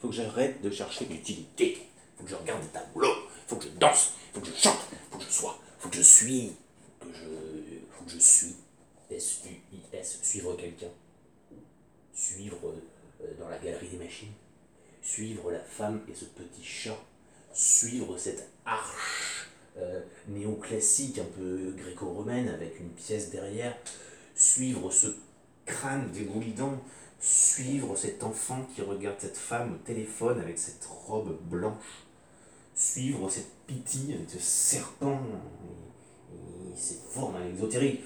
Faut 0.00 0.08
que 0.08 0.14
j'arrête 0.14 0.62
de 0.62 0.70
chercher 0.70 1.06
l'utilité. 1.06 1.78
Faut 2.16 2.24
que 2.24 2.30
je 2.30 2.36
regarde 2.36 2.62
des 2.62 2.68
tableaux, 2.68 3.14
faut 3.46 3.56
que 3.56 3.64
je 3.64 3.78
danse, 3.78 4.12
faut 4.32 4.40
que 4.40 4.46
je 4.46 4.52
chante, 4.52 4.78
faut 5.10 5.18
que 5.18 5.24
je 5.24 5.30
sois, 5.30 5.58
faut 5.78 5.88
que 5.88 5.96
je 5.96 6.02
suis, 6.02 6.52
que 7.00 7.08
je, 7.12 7.24
faut 7.90 8.04
que 8.04 8.10
je 8.10 8.18
suis. 8.18 8.54
S-U-I-S, 9.10 10.20
suivre 10.22 10.56
quelqu'un. 10.56 10.88
Suivre 12.12 12.58
euh, 13.22 13.26
dans 13.38 13.48
la 13.48 13.58
galerie 13.58 13.88
des 13.88 13.98
machines. 13.98 14.32
Suivre 15.02 15.50
la 15.50 15.60
femme 15.60 16.00
et 16.10 16.14
ce 16.14 16.24
petit 16.24 16.62
chat 16.62 16.98
suivre 17.54 18.18
cette 18.18 18.48
arche 18.66 19.48
euh, 19.78 20.00
néoclassique, 20.28 21.18
un 21.18 21.38
peu 21.38 21.72
gréco-romaine, 21.76 22.48
avec 22.48 22.78
une 22.80 22.90
pièce 22.90 23.30
derrière, 23.30 23.76
suivre 24.34 24.90
ce 24.90 25.06
crâne 25.64 26.10
dégoulinant, 26.12 26.82
suivre 27.20 27.96
cet 27.96 28.22
enfant 28.22 28.66
qui 28.74 28.82
regarde 28.82 29.16
cette 29.18 29.36
femme 29.36 29.74
au 29.74 29.76
téléphone 29.86 30.40
avec 30.40 30.58
cette 30.58 30.84
robe 30.84 31.38
blanche, 31.48 32.04
suivre 32.74 33.30
cette 33.30 33.50
pitié 33.66 34.14
avec 34.14 34.28
ce 34.28 34.40
serpent 34.40 35.20
et, 36.32 36.76
ces 36.76 36.98
formes 37.10 37.36
exotériques, 37.48 38.00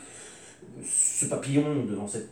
ce 0.85 1.25
papillon 1.25 1.87
devant 1.87 2.07
cette 2.07 2.29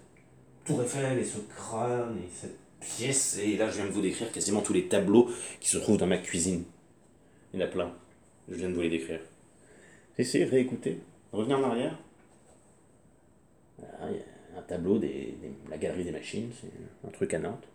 tour 0.64 0.82
Eiffel 0.82 1.18
et 1.18 1.24
ce 1.24 1.38
crâne 1.56 2.18
et 2.18 2.28
cette 2.38 2.58
pièce, 2.80 3.38
et 3.38 3.56
là 3.56 3.70
je 3.70 3.76
viens 3.76 3.86
de 3.86 3.92
vous 3.92 4.02
décrire 4.02 4.30
quasiment 4.30 4.60
tous 4.60 4.74
les 4.74 4.86
tableaux 4.86 5.30
qui 5.60 5.70
se 5.70 5.78
trouvent 5.78 5.96
dans 5.96 6.06
ma 6.06 6.18
cuisine. 6.18 6.64
Il 7.56 7.60
y 7.60 7.62
en 7.62 7.68
a 7.68 7.70
plein. 7.70 7.90
Je 8.50 8.54
viens 8.54 8.68
de 8.68 8.74
vous 8.74 8.82
les 8.82 8.90
décrire. 8.90 9.20
Essayez, 10.18 10.44
réécouter. 10.44 11.00
Revenir 11.32 11.58
en 11.58 11.62
arrière. 11.62 11.98
il 13.78 13.84
y 13.84 14.54
a 14.54 14.58
un 14.58 14.62
tableau 14.62 14.98
de 14.98 15.08
la 15.70 15.78
galerie 15.78 16.04
des 16.04 16.12
machines, 16.12 16.50
c'est 16.60 16.68
un 17.08 17.10
truc 17.10 17.32
à 17.32 17.38
Nantes. 17.38 17.66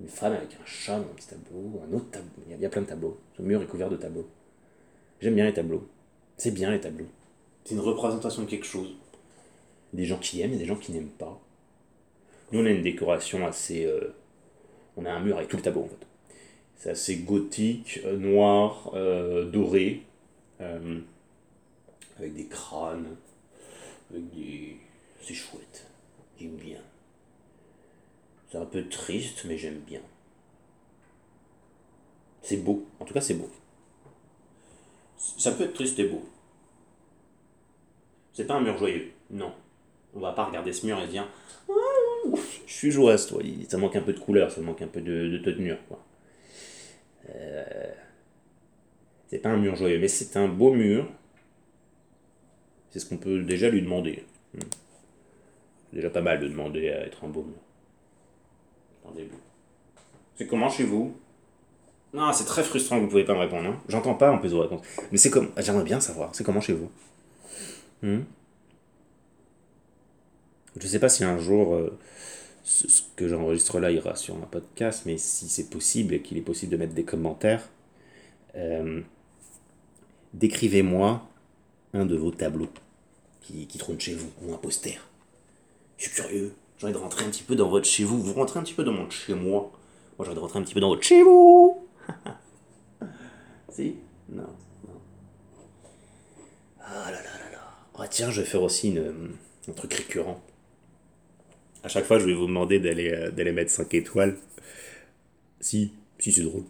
Une 0.00 0.06
femme 0.06 0.34
avec 0.34 0.52
un 0.52 0.64
chat 0.64 1.00
dans 1.00 1.06
un 1.06 1.14
petit 1.14 1.26
tableau, 1.26 1.82
un 1.84 1.92
autre 1.96 2.12
tableau. 2.12 2.30
Il 2.48 2.60
y, 2.60 2.64
a, 2.64 2.68
plein 2.68 2.82
de 2.82 2.86
tableaux. 2.86 3.18
Ce 3.36 3.42
mur 3.42 3.60
est 3.60 3.66
couvert 3.66 3.90
de 3.90 3.96
tableaux. 3.96 4.28
J'aime 5.20 5.34
bien 5.34 5.46
les 5.46 5.52
tableaux. 5.52 5.88
C'est 6.36 6.52
bien 6.52 6.70
les 6.70 6.80
tableaux. 6.80 7.08
C'est 7.64 7.74
une 7.74 7.80
représentation 7.80 8.42
de 8.42 8.48
quelque 8.48 8.66
chose. 8.66 8.94
Des 9.94 10.04
gens 10.04 10.18
qui 10.18 10.42
aiment 10.42 10.52
et 10.52 10.58
des 10.58 10.66
gens 10.66 10.76
qui 10.76 10.92
n'aiment 10.92 11.08
pas. 11.08 11.40
Nous, 12.52 12.60
on 12.60 12.66
a 12.66 12.70
une 12.70 12.82
décoration 12.82 13.44
assez. 13.44 13.84
Euh, 13.84 14.14
on 14.96 15.04
a 15.04 15.10
un 15.10 15.18
mur 15.18 15.38
avec 15.38 15.48
tout 15.48 15.56
le 15.56 15.62
tableau 15.62 15.82
en 15.82 15.88
fait. 15.88 16.07
C'est 16.78 16.90
assez 16.90 17.16
gothique, 17.16 18.00
euh, 18.04 18.16
noir, 18.16 18.92
euh, 18.94 19.44
doré, 19.50 20.04
euh, 20.60 21.00
avec 22.16 22.34
des 22.34 22.46
crânes, 22.46 23.16
avec 24.10 24.30
des... 24.30 24.76
C'est 25.20 25.34
chouette, 25.34 25.86
j'aime 26.40 26.54
bien. 26.54 26.78
C'est 28.48 28.58
un 28.58 28.64
peu 28.64 28.88
triste, 28.88 29.44
mais 29.44 29.58
j'aime 29.58 29.80
bien. 29.80 30.00
C'est 32.42 32.58
beau, 32.58 32.86
en 33.00 33.04
tout 33.04 33.12
cas 33.12 33.20
c'est 33.20 33.34
beau. 33.34 33.50
Ça 35.16 35.50
peut 35.50 35.64
être 35.64 35.74
triste 35.74 35.98
et 35.98 36.04
beau. 36.08 36.24
C'est 38.32 38.46
pas 38.46 38.54
un 38.54 38.60
mur 38.60 38.78
joyeux, 38.78 39.10
non. 39.30 39.52
On 40.14 40.20
va 40.20 40.32
pas 40.32 40.44
regarder 40.44 40.72
ce 40.72 40.86
mur 40.86 40.98
et 41.00 41.08
dire 41.08 41.28
ah, 41.68 41.72
Je 42.66 42.72
suis 42.72 42.92
joyeux, 42.92 43.18
toi. 43.28 43.42
Ça 43.68 43.78
manque 43.78 43.96
un 43.96 44.02
peu 44.02 44.12
de 44.12 44.20
couleur, 44.20 44.50
ça 44.50 44.60
manque 44.60 44.80
un 44.80 44.86
peu 44.86 45.00
de, 45.00 45.28
de 45.28 45.38
tenue. 45.38 45.74
Quoi. 45.88 45.98
Euh, 47.30 47.92
c'est 49.28 49.38
pas 49.38 49.50
un 49.50 49.56
mur 49.56 49.76
joyeux, 49.76 49.98
mais 49.98 50.08
c'est 50.08 50.36
un 50.36 50.48
beau 50.48 50.72
mur. 50.72 51.08
C'est 52.90 53.00
ce 53.00 53.06
qu'on 53.06 53.18
peut 53.18 53.42
déjà 53.42 53.68
lui 53.68 53.82
demander. 53.82 54.24
Hmm. 54.54 54.60
Déjà 55.92 56.10
pas 56.10 56.22
mal 56.22 56.40
de 56.40 56.48
demander 56.48 56.90
à 56.90 57.06
être 57.06 57.24
un 57.24 57.28
beau 57.28 57.42
mur. 57.42 57.58
C'est 60.36 60.46
comment 60.46 60.68
chez 60.68 60.84
vous? 60.84 61.16
Non, 62.12 62.32
c'est 62.32 62.44
très 62.44 62.62
frustrant 62.62 62.96
que 62.96 63.02
vous 63.02 63.08
pouvez 63.08 63.24
pas 63.24 63.34
me 63.34 63.40
répondre. 63.40 63.68
Hein. 63.68 63.82
J'entends 63.88 64.14
pas 64.14 64.30
en 64.30 64.38
plus 64.38 64.50
vos 64.50 64.60
réponses. 64.60 64.82
Mais 65.12 65.18
c'est 65.18 65.30
comme. 65.30 65.50
J'aimerais 65.58 65.84
bien 65.84 66.00
savoir. 66.00 66.34
C'est 66.34 66.44
comment 66.44 66.60
chez 66.60 66.72
vous? 66.72 66.90
Hmm. 68.02 68.20
Je 70.80 70.86
sais 70.86 71.00
pas 71.00 71.08
si 71.08 71.24
un 71.24 71.38
jour, 71.38 71.74
euh, 71.74 71.98
ce, 72.68 73.02
que 73.16 73.26
j'enregistre 73.28 73.80
là 73.80 73.90
ira 73.90 74.14
sur 74.14 74.36
un 74.36 74.46
podcast, 74.46 75.04
mais 75.06 75.16
si 75.16 75.48
c'est 75.48 75.70
possible 75.70 76.14
et 76.14 76.20
qu'il 76.20 76.36
est 76.36 76.42
possible 76.42 76.72
de 76.72 76.76
mettre 76.76 76.92
des 76.92 77.04
commentaires, 77.04 77.66
euh, 78.56 79.00
décrivez-moi 80.34 81.26
un 81.94 82.04
de 82.04 82.14
vos 82.14 82.30
tableaux 82.30 82.68
qui, 83.40 83.66
qui 83.66 83.78
trône 83.78 83.98
chez 83.98 84.14
vous, 84.14 84.30
ou 84.42 84.52
un 84.52 84.58
poster. 84.58 85.00
Je 85.96 86.04
suis 86.04 86.14
curieux. 86.14 86.54
J'ai 86.76 86.86
envie 86.86 86.92
de 86.92 86.98
rentrer 86.98 87.24
un 87.24 87.30
petit 87.30 87.42
peu 87.42 87.56
dans 87.56 87.68
votre 87.68 87.86
chez 87.86 88.04
vous. 88.04 88.20
Vous 88.20 88.34
rentrez 88.34 88.60
un 88.60 88.62
petit 88.62 88.74
peu 88.74 88.84
dans 88.84 88.92
mon 88.92 89.08
chez 89.08 89.34
moi. 89.34 89.72
Moi, 90.18 90.24
j'ai 90.24 90.26
envie 90.26 90.34
de 90.34 90.40
rentrer 90.40 90.58
un 90.58 90.62
petit 90.62 90.74
peu 90.74 90.80
dans 90.80 90.90
votre 90.90 91.02
chez 91.02 91.22
vous. 91.22 91.88
si? 93.72 93.96
Non. 94.28 94.42
non. 94.86 95.00
Ah 96.82 97.10
là 97.10 97.16
là 97.16 97.22
là 97.22 97.50
là. 97.52 97.74
Ah 97.98 98.08
tiens, 98.08 98.30
je 98.30 98.42
vais 98.42 98.46
faire 98.46 98.62
aussi 98.62 98.90
une, 98.90 99.32
un 99.68 99.72
truc 99.72 99.94
récurrent. 99.94 100.40
À 101.82 101.88
chaque 101.88 102.04
fois, 102.04 102.18
je 102.18 102.26
vais 102.26 102.34
vous 102.34 102.46
demander 102.46 102.80
d'aller 102.80 103.12
euh, 103.12 103.52
mettre 103.52 103.70
5 103.70 103.94
étoiles. 103.94 104.36
Si, 105.60 105.92
si 106.18 106.32
c'est 106.32 106.42
drôle. 106.42 106.64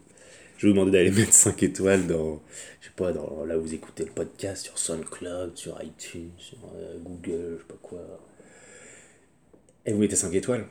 Je 0.57 0.67
vais 0.67 0.73
vous 0.73 0.79
demander 0.79 0.91
d'aller 0.91 1.11
mettre 1.19 1.33
5 1.33 1.61
étoiles 1.63 2.07
dans, 2.07 2.41
je 2.81 2.87
sais 2.87 2.93
pas, 2.95 3.11
dans 3.11 3.45
là 3.45 3.57
où 3.57 3.61
vous 3.61 3.73
écoutez 3.73 4.05
le 4.05 4.11
podcast, 4.11 4.63
sur 4.63 4.77
SoundCloud, 4.77 5.57
sur 5.57 5.81
iTunes, 5.83 6.31
sur 6.37 6.57
euh, 6.75 6.97
Google, 6.99 7.55
je 7.55 7.61
sais 7.61 7.67
pas 7.67 7.79
quoi. 7.81 8.01
Et 9.85 9.93
vous 9.93 9.99
mettez 9.99 10.15
5 10.15 10.33
étoiles. 10.33 10.65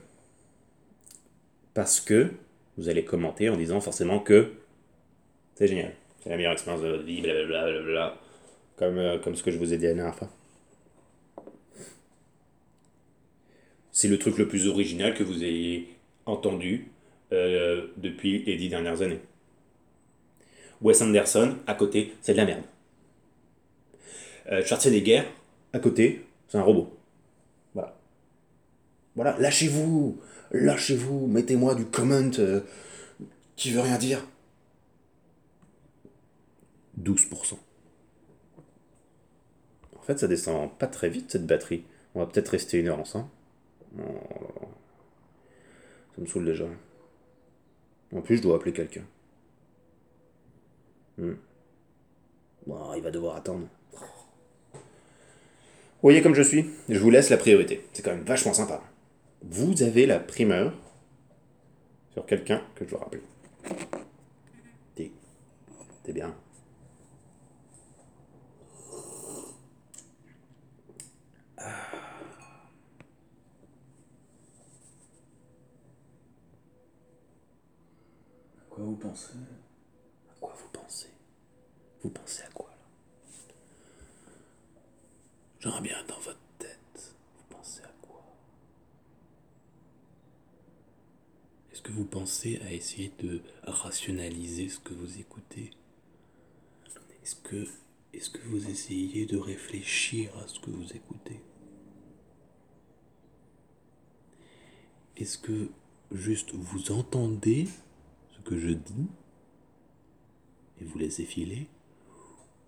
Parce 1.74 2.00
que 2.00 2.30
vous 2.76 2.88
allez 2.88 3.04
commenter 3.04 3.48
en 3.48 3.56
disant 3.56 3.80
forcément 3.80 4.20
que 4.20 4.52
c'est 5.56 5.66
génial. 5.66 5.92
C'est 6.22 6.30
la 6.30 6.36
meilleure 6.36 6.52
expérience 6.52 6.82
de 6.82 6.88
votre 6.88 7.04
vie, 7.04 7.20
blablabla. 7.20 8.16
Comme, 8.76 8.98
euh, 8.98 9.18
comme 9.18 9.34
ce 9.34 9.42
que 9.42 9.50
je 9.50 9.58
vous 9.58 9.72
ai 9.72 9.78
dit 9.78 9.86
la 9.86 9.94
dernière 9.94 10.14
fois. 10.14 10.30
C'est 13.98 14.06
le 14.06 14.16
truc 14.16 14.38
le 14.38 14.46
plus 14.46 14.68
original 14.68 15.12
que 15.12 15.24
vous 15.24 15.42
ayez 15.42 15.88
entendu 16.24 16.92
euh, 17.32 17.88
depuis 17.96 18.44
les 18.44 18.54
dix 18.54 18.68
dernières 18.68 19.02
années. 19.02 19.18
Wes 20.80 21.02
Anderson, 21.02 21.56
à 21.66 21.74
côté, 21.74 22.14
c'est 22.20 22.30
de 22.30 22.36
la 22.36 22.44
merde. 22.44 22.62
Euh, 24.52 24.64
Schwarzenegger, 24.64 25.24
à 25.72 25.80
côté, 25.80 26.24
c'est 26.46 26.58
un 26.58 26.62
robot. 26.62 26.96
Voilà. 27.74 27.98
Voilà, 29.16 29.36
lâchez-vous, 29.40 30.20
lâchez-vous, 30.52 31.26
mettez-moi 31.26 31.74
du 31.74 31.84
comment 31.86 32.30
euh, 32.38 32.60
qui 33.56 33.72
veut 33.72 33.80
rien 33.80 33.98
dire. 33.98 34.24
12%. 37.02 37.54
En 39.96 40.02
fait, 40.02 40.20
ça 40.20 40.28
descend 40.28 40.70
pas 40.78 40.86
très 40.86 41.08
vite 41.08 41.32
cette 41.32 41.48
batterie. 41.48 41.82
On 42.14 42.20
va 42.20 42.26
peut-être 42.26 42.50
rester 42.50 42.78
une 42.78 42.86
heure 42.86 43.00
ensemble. 43.00 43.26
Oh, 43.96 44.68
ça 46.14 46.20
me 46.20 46.26
saoule 46.26 46.44
déjà. 46.44 46.66
En 48.14 48.20
plus, 48.20 48.38
je 48.38 48.42
dois 48.42 48.56
appeler 48.56 48.72
quelqu'un. 48.72 49.04
Hmm. 51.16 51.34
Il 52.96 53.02
va 53.02 53.10
devoir 53.10 53.36
attendre. 53.36 53.66
Vous 54.72 54.78
voyez 56.02 56.22
comme 56.22 56.34
je 56.34 56.42
suis 56.42 56.66
Je 56.88 56.98
vous 56.98 57.10
laisse 57.10 57.30
la 57.30 57.36
priorité. 57.36 57.84
C'est 57.92 58.02
quand 58.02 58.10
même 58.10 58.24
vachement 58.24 58.52
sympa. 58.52 58.82
Vous 59.42 59.82
avez 59.82 60.06
la 60.06 60.20
primeur 60.20 60.74
sur 62.12 62.26
quelqu'un 62.26 62.62
que 62.74 62.84
je 62.84 62.90
dois 62.90 63.00
rappeler. 63.00 63.22
T'es 64.94 66.12
bien. 66.12 66.34
Vous 78.84 78.96
pensez? 78.96 79.34
À 80.30 80.34
quoi 80.40 80.54
vous 80.56 80.68
pensez? 80.68 81.10
Vous 82.02 82.10
pensez 82.10 82.42
à 82.42 82.48
quoi 82.50 82.70
là? 82.70 82.76
J'aimerais 85.60 85.80
bien 85.80 86.04
dans 86.06 86.20
votre 86.20 86.38
tête. 86.58 87.14
Vous 87.36 87.56
pensez 87.56 87.82
à 87.82 87.92
quoi? 88.00 88.22
Est-ce 91.72 91.82
que 91.82 91.92
vous 91.92 92.04
pensez 92.04 92.60
à 92.62 92.72
essayer 92.72 93.12
de 93.18 93.42
rationaliser 93.64 94.68
ce 94.68 94.78
que 94.78 94.94
vous 94.94 95.18
écoutez? 95.18 95.70
Est-ce 97.22 97.36
que, 97.36 97.66
est 98.12 98.32
que 98.32 98.46
vous 98.48 98.70
essayez 98.70 99.26
de 99.26 99.36
réfléchir 99.36 100.36
à 100.38 100.46
ce 100.46 100.60
que 100.60 100.70
vous 100.70 100.92
écoutez? 100.94 101.40
Est-ce 105.16 105.36
que 105.36 105.68
juste 106.12 106.54
vous 106.54 106.92
entendez 106.92 107.66
que 108.48 108.58
je 108.58 108.70
dis 108.70 109.06
et 110.80 110.84
vous 110.84 110.98
laissez 110.98 111.26
filer 111.26 111.66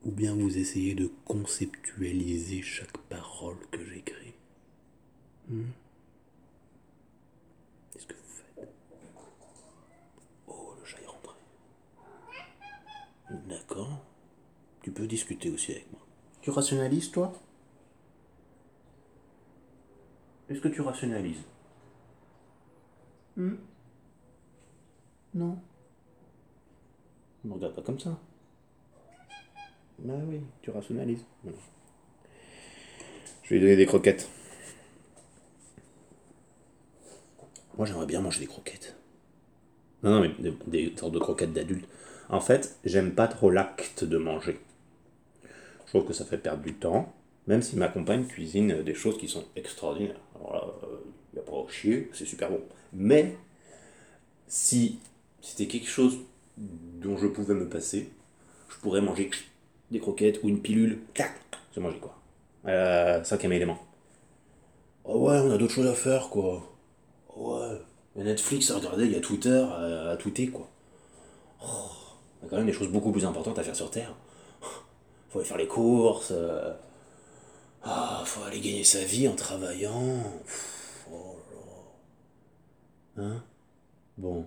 Ou 0.04 0.10
bien 0.10 0.34
vous 0.34 0.58
essayez 0.58 0.94
de 0.94 1.10
conceptualiser 1.24 2.60
chaque 2.60 2.98
parole 3.08 3.56
que 3.70 3.82
j'écris 3.82 4.34
Hmm 5.48 5.70
Qu'est-ce 7.92 8.06
que 8.06 8.14
vous 8.14 8.28
faites? 8.28 8.68
Oh, 10.48 10.74
le 10.78 10.84
chat 10.84 11.00
est 11.00 11.06
rentré. 11.06 11.34
D'accord. 13.48 14.04
Tu 14.82 14.92
peux 14.92 15.06
discuter 15.06 15.50
aussi 15.50 15.72
avec 15.72 15.90
moi. 15.90 16.06
Tu 16.42 16.50
rationalises, 16.50 17.10
toi? 17.10 17.32
Est-ce 20.50 20.60
que 20.60 20.68
tu 20.68 20.82
rationalises? 20.82 21.42
Hmm 23.36 23.54
Non. 25.34 25.58
Ne 27.44 27.50
me 27.50 27.54
regarde 27.54 27.74
pas 27.74 27.82
comme 27.82 27.98
ça. 27.98 28.18
Bah 29.98 30.14
oui, 30.28 30.40
tu 30.62 30.70
rationalises. 30.70 31.24
Je 33.42 33.50
vais 33.50 33.56
lui 33.56 33.60
donner 33.60 33.76
des 33.76 33.86
croquettes. 33.86 34.28
Moi, 37.76 37.86
j'aimerais 37.86 38.06
bien 38.06 38.20
manger 38.20 38.40
des 38.40 38.46
croquettes. 38.46 38.94
Non, 40.02 40.10
non, 40.10 40.20
mais 40.20 40.52
des, 40.66 40.94
sortes 40.96 41.12
de 41.12 41.18
croquettes 41.18 41.52
d'adultes. 41.52 41.88
En 42.28 42.40
fait, 42.40 42.78
j'aime 42.84 43.14
pas 43.14 43.28
trop 43.28 43.50
l'acte 43.50 44.04
de 44.04 44.16
manger. 44.16 44.58
Je 45.84 45.88
trouve 45.88 46.06
que 46.06 46.12
ça 46.12 46.24
fait 46.24 46.38
perdre 46.38 46.62
du 46.62 46.74
temps, 46.74 47.12
même 47.46 47.62
si 47.62 47.76
ma 47.76 47.88
compagne 47.88 48.26
cuisine 48.26 48.82
des 48.82 48.94
choses 48.94 49.18
qui 49.18 49.28
sont 49.28 49.44
extraordinaires. 49.56 50.20
Alors 50.36 50.54
là, 50.54 50.88
il 51.32 51.36
n'y 51.36 51.40
a 51.40 51.50
pas 51.50 51.56
à 51.56 51.68
chier, 51.70 52.08
c'est 52.12 52.26
super 52.26 52.50
bon. 52.50 52.60
Mais, 52.92 53.36
si 54.46 55.00
c'était 55.40 55.66
quelque 55.66 55.88
chose 55.88 56.18
dont 56.60 57.16
je 57.16 57.26
pouvais 57.26 57.54
me 57.54 57.68
passer, 57.68 58.10
je 58.68 58.76
pourrais 58.78 59.00
manger 59.00 59.30
des 59.90 59.98
croquettes 60.00 60.42
ou 60.42 60.48
une 60.48 60.60
pilule. 60.62 61.00
Clac, 61.14 61.32
c'est 61.74 61.80
manger 61.80 61.98
quoi. 61.98 62.16
Euh, 62.66 63.24
cinquième 63.24 63.52
élément. 63.52 63.78
Oh 65.04 65.28
ouais, 65.28 65.38
on 65.38 65.50
a 65.50 65.58
d'autres 65.58 65.72
choses 65.74 65.86
à 65.86 65.94
faire 65.94 66.28
quoi. 66.28 66.62
Oh 67.36 67.56
ouais, 67.58 67.80
il 68.16 68.20
y 68.20 68.22
a 68.22 68.24
Netflix 68.26 68.70
à 68.70 68.76
regarder, 68.76 69.06
il 69.06 69.12
y 69.12 69.16
a 69.16 69.20
Twitter 69.20 69.64
à, 69.72 70.10
à 70.10 70.16
tweeter 70.16 70.48
quoi. 70.48 70.68
Oh, 71.62 71.66
il 72.40 72.44
y 72.44 72.46
a 72.46 72.50
quand 72.50 72.56
même 72.56 72.66
des 72.66 72.72
choses 72.72 72.88
beaucoup 72.90 73.12
plus 73.12 73.24
importantes 73.24 73.58
à 73.58 73.62
faire 73.62 73.76
sur 73.76 73.90
Terre. 73.90 74.14
Faut 75.30 75.38
aller 75.38 75.48
faire 75.48 75.58
les 75.58 75.68
courses. 75.68 76.32
euh, 76.32 76.72
Ah, 77.82 78.22
faut 78.24 78.42
aller 78.44 78.60
gagner 78.60 78.84
sa 78.84 79.04
vie 79.04 79.28
en 79.28 79.34
travaillant. 79.34 80.22
Oh. 81.12 81.36
Hein? 83.16 83.42
Bon. 84.18 84.46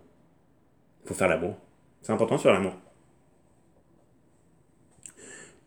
Faut 1.06 1.14
faire 1.14 1.28
l'amour. 1.30 1.56
C'est 2.04 2.12
important 2.12 2.38
faire 2.38 2.54
l'amour. 2.54 2.74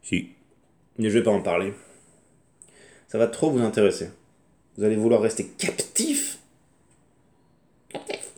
Si. 0.03 0.31
Mais 0.99 1.11
je 1.11 1.19
vais 1.19 1.25
pas 1.25 1.31
en 1.31 1.41
parler. 1.43 1.73
Ça 3.09 3.19
va 3.19 3.27
trop 3.27 3.51
vous 3.51 3.61
intéresser. 3.63 4.11
Vous 4.77 4.85
allez 4.85 4.97
vouloir 4.97 5.23
rester 5.23 5.47
captif. 5.49 6.39
Captif. 7.89 8.33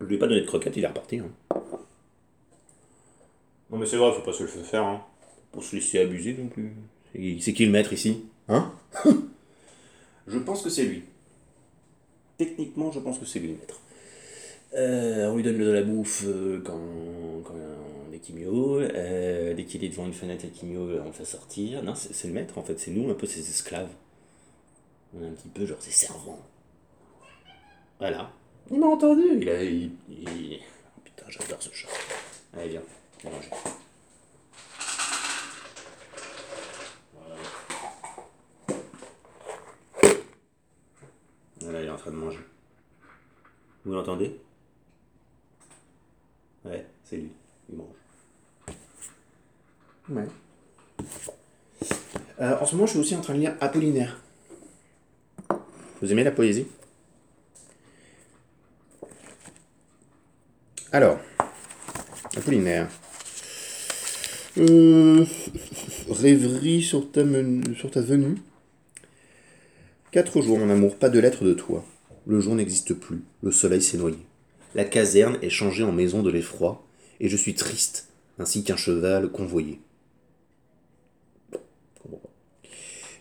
Je 0.00 0.06
lui 0.06 0.16
ai 0.16 0.18
pas 0.18 0.26
donné 0.26 0.40
de 0.40 0.46
croquette, 0.46 0.76
il 0.76 0.84
est 0.84 0.88
reparti. 0.88 1.18
hein. 1.20 1.30
Non 3.70 3.78
mais 3.78 3.86
c'est 3.86 3.96
vrai, 3.96 4.11
pas 4.22 4.32
se 4.32 4.42
le 4.42 4.48
faire. 4.48 4.84
Hein. 4.84 5.04
Pour 5.50 5.62
se 5.62 5.76
laisser 5.76 5.98
abuser 5.98 6.34
non 6.34 6.48
plus. 6.48 6.72
C'est 7.12 7.36
c'est 7.40 7.52
qui 7.52 7.66
le 7.66 7.72
maître 7.72 7.92
ici 7.92 8.24
Hein? 8.48 8.72
Je 10.26 10.38
pense 10.38 10.62
que 10.62 10.70
c'est 10.70 10.84
lui. 10.84 11.04
Techniquement, 12.38 12.90
je 12.90 13.00
pense 13.00 13.18
que 13.18 13.24
c'est 13.24 13.38
lui 13.38 13.48
le 13.48 13.54
maître. 13.54 13.80
Euh, 14.74 15.28
on 15.30 15.36
lui 15.36 15.42
donne 15.42 15.58
de 15.58 15.70
la 15.70 15.82
bouffe 15.82 16.24
euh, 16.26 16.62
quand, 16.64 16.78
dès 18.10 18.18
qu'il 18.18 18.36
miaule, 18.36 18.90
euh, 18.94 19.52
dès 19.54 19.64
qu'il 19.64 19.84
est 19.84 19.88
devant 19.90 20.06
une 20.06 20.14
fenêtre 20.14 20.44
et 20.44 20.66
miaule, 20.66 21.02
on 21.02 21.08
le 21.08 21.12
fait 21.12 21.24
sortir. 21.24 21.82
Non, 21.82 21.94
c'est 21.94 22.26
le 22.26 22.32
maître 22.32 22.56
en 22.56 22.62
fait, 22.62 22.78
c'est 22.80 22.90
nous 22.90 23.10
un 23.10 23.14
peu 23.14 23.26
ses 23.26 23.40
esclaves. 23.40 23.90
On 25.14 25.22
est 25.22 25.26
un 25.26 25.32
petit 25.32 25.48
peu 25.48 25.66
genre 25.66 25.80
ses 25.80 25.90
servants. 25.90 26.40
Voilà. 27.98 28.32
Il 28.70 28.78
m'a 28.80 28.86
entendu. 28.86 29.22
Il 29.40 29.48
a. 29.50 29.56
oh, 29.60 31.00
putain, 31.04 31.24
j'adore 31.28 31.62
ce 31.62 31.70
chat. 31.72 31.88
Allez, 32.54 32.70
viens, 32.70 32.82
viens 33.20 33.30
manger. 33.30 33.50
Voilà, 41.60 41.82
il 41.82 41.86
est 41.86 41.90
en 41.90 41.91
train 42.02 42.10
de 42.10 42.16
manger. 42.16 42.40
Vous 43.84 43.92
l'entendez? 43.92 44.36
Ouais, 46.64 46.84
c'est 47.04 47.16
lui. 47.16 47.30
Il 47.70 47.76
mange. 47.76 47.86
Ouais. 50.08 50.26
Euh, 52.40 52.58
en 52.58 52.66
ce 52.66 52.74
moment, 52.74 52.86
je 52.86 52.92
suis 52.92 53.00
aussi 53.00 53.14
en 53.14 53.20
train 53.20 53.34
de 53.34 53.38
lire 53.38 53.54
Apollinaire. 53.60 54.20
Vous 56.00 56.10
aimez 56.10 56.24
la 56.24 56.32
poésie? 56.32 56.66
Alors, 60.90 61.20
Apollinaire. 62.36 62.88
Euh, 64.58 65.24
rêverie 66.10 66.82
sur 66.82 67.12
ta, 67.12 67.22
sur 67.76 67.92
ta 67.92 68.00
venue. 68.00 68.38
Quatre 70.10 70.42
jours, 70.42 70.58
mon 70.58 70.68
amour, 70.68 70.98
pas 70.98 71.08
de 71.08 71.20
lettre 71.20 71.44
de 71.44 71.54
toi. 71.54 71.84
Le 72.26 72.40
jour 72.40 72.54
n'existe 72.54 72.94
plus, 72.94 73.22
le 73.42 73.50
soleil 73.50 73.82
s'est 73.82 73.98
noyé. 73.98 74.18
La 74.74 74.84
caserne 74.84 75.38
est 75.42 75.50
changée 75.50 75.82
en 75.82 75.92
maison 75.92 76.22
de 76.22 76.30
l'effroi, 76.30 76.84
et 77.20 77.28
je 77.28 77.36
suis 77.36 77.54
triste, 77.54 78.08
ainsi 78.38 78.64
qu'un 78.64 78.76
cheval 78.76 79.30
convoyé. 79.30 79.80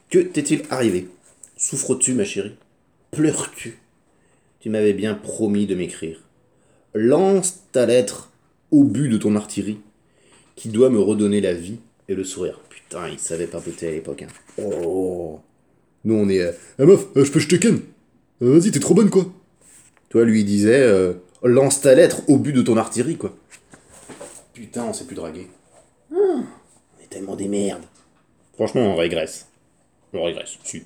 Que 0.09 0.19
t'est-il 0.19 0.63
arrivé? 0.69 1.07
Souffres-tu, 1.57 2.13
ma 2.13 2.25
chérie? 2.25 2.55
Pleures-tu? 3.11 3.79
Tu 4.59 4.69
m'avais 4.69 4.93
bien 4.93 5.15
promis 5.15 5.65
de 5.65 5.75
m'écrire. 5.75 6.21
Lance 6.93 7.61
ta 7.71 7.85
lettre 7.85 8.31
au 8.69 8.83
but 8.83 9.09
de 9.09 9.17
ton 9.17 9.35
artillerie, 9.35 9.79
qui 10.55 10.69
doit 10.69 10.89
me 10.89 10.99
redonner 10.99 11.41
la 11.41 11.53
vie 11.53 11.79
et 12.07 12.13
le 12.13 12.23
sourire. 12.23 12.59
Putain, 12.69 13.09
il 13.09 13.19
savait 13.19 13.47
pas 13.47 13.61
péter 13.61 13.87
à 13.87 13.91
l'époque. 13.91 14.23
Hein. 14.23 14.61
Oh 14.61 15.39
Nous, 16.03 16.13
on 16.13 16.29
est... 16.29 16.41
euh, 16.41 16.51
Ah 16.77 16.85
meuf, 16.85 17.07
euh, 17.15 17.25
je 17.25 17.31
peux 17.31 17.57
Ken 17.57 17.79
Euh, 18.41 18.57
Vas-y, 18.59 18.71
t'es 18.71 18.79
trop 18.79 18.93
bonne, 18.93 19.09
quoi 19.09 19.25
Toi, 20.09 20.25
lui, 20.25 20.41
il 20.41 20.45
disait... 20.45 20.81
euh, 20.81 21.13
Lance 21.43 21.81
ta 21.81 21.95
lettre 21.95 22.21
au 22.29 22.37
but 22.37 22.53
de 22.53 22.61
ton 22.61 22.77
artillerie, 22.77 23.17
quoi. 23.17 23.35
Putain, 24.53 24.83
on 24.85 24.93
s'est 24.93 25.05
plus 25.05 25.15
draguer. 25.15 25.47
Ah, 26.13 26.15
on 26.17 27.03
est 27.03 27.09
tellement 27.09 27.35
des 27.35 27.47
merdes. 27.47 27.83
Franchement, 28.53 28.81
on 28.81 28.95
régresse. 28.95 29.47
On 30.13 30.23
régresse, 30.23 30.57
si. 30.63 30.83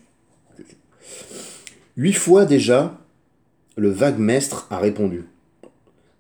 Huit 1.97 2.13
fois 2.13 2.45
déjà, 2.45 2.97
le 3.75 3.89
vague 3.89 4.17
mestre 4.19 4.67
a 4.69 4.79
répondu. 4.79 5.25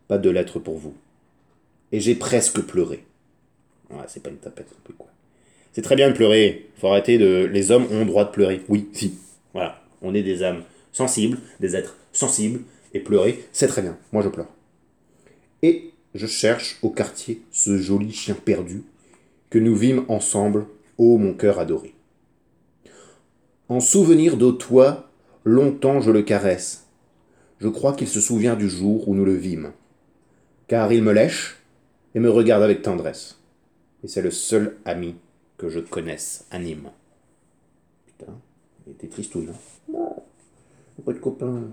Pas 0.07 0.17
de 0.17 0.29
lettre 0.29 0.59
pour 0.59 0.77
vous. 0.77 0.95
Et 1.91 1.99
j'ai 1.99 2.15
presque 2.15 2.59
pleuré. 2.61 3.05
Ouais, 3.89 4.03
c'est 4.07 4.21
pas 4.21 4.29
une 4.29 4.37
tapette 4.37 4.67
non 4.71 4.95
quoi. 4.97 5.07
C'est 5.73 5.81
très 5.81 5.95
bien 5.95 6.09
de 6.09 6.15
pleurer. 6.15 6.69
Faut 6.79 6.87
arrêter 6.87 7.17
de. 7.17 7.45
Les 7.45 7.71
hommes 7.71 7.87
ont 7.91 8.05
droit 8.05 8.25
de 8.25 8.31
pleurer. 8.31 8.61
Oui, 8.69 8.89
si. 8.93 9.17
Voilà. 9.53 9.81
On 10.01 10.13
est 10.13 10.23
des 10.23 10.43
âmes 10.43 10.63
sensibles, 10.95 11.39
des 11.59 11.75
êtres 11.75 11.97
sensibles. 12.13 12.61
Et 12.93 12.99
pleurer, 13.01 13.43
c'est 13.51 13.67
très 13.67 13.81
bien. 13.81 13.97
Moi, 14.13 14.23
je 14.23 14.29
pleure. 14.29 14.47
Et 15.61 15.91
je 16.13 16.25
cherche 16.25 16.79
au 16.81 16.89
quartier 16.89 17.41
ce 17.51 17.77
joli 17.77 18.13
chien 18.13 18.35
perdu 18.35 18.83
que 19.49 19.59
nous 19.59 19.75
vîmes 19.75 20.05
ensemble, 20.07 20.65
ô 20.97 21.17
mon 21.17 21.33
cœur 21.33 21.59
adoré. 21.59 21.93
En 23.67 23.81
souvenir 23.81 24.37
de 24.37 24.49
toi, 24.51 25.09
longtemps 25.43 25.99
je 25.99 26.11
le 26.11 26.21
caresse. 26.21 26.85
Je 27.59 27.67
crois 27.67 27.93
qu'il 27.93 28.07
se 28.07 28.21
souvient 28.21 28.55
du 28.55 28.69
jour 28.69 29.09
où 29.09 29.15
nous 29.15 29.25
le 29.25 29.35
vîmes. 29.35 29.73
Car 30.67 30.93
il 30.93 31.03
me 31.03 31.11
lèche 31.11 31.57
et 32.13 32.19
me 32.21 32.29
regarde 32.29 32.63
avec 32.63 32.81
tendresse. 32.81 33.37
Et 34.03 34.07
c'est 34.07 34.21
le 34.21 34.31
seul 34.31 34.77
ami 34.85 35.15
que 35.57 35.67
je 35.67 35.79
connaisse 35.79 36.45
à 36.51 36.59
Nîmes. 36.59 36.91
Putain, 38.05 38.39
il 38.85 38.93
était 38.93 39.07
tristouille, 39.07 39.49
hein 39.51 39.74
pas 41.03 41.13
de 41.13 41.19
copain. 41.19 41.63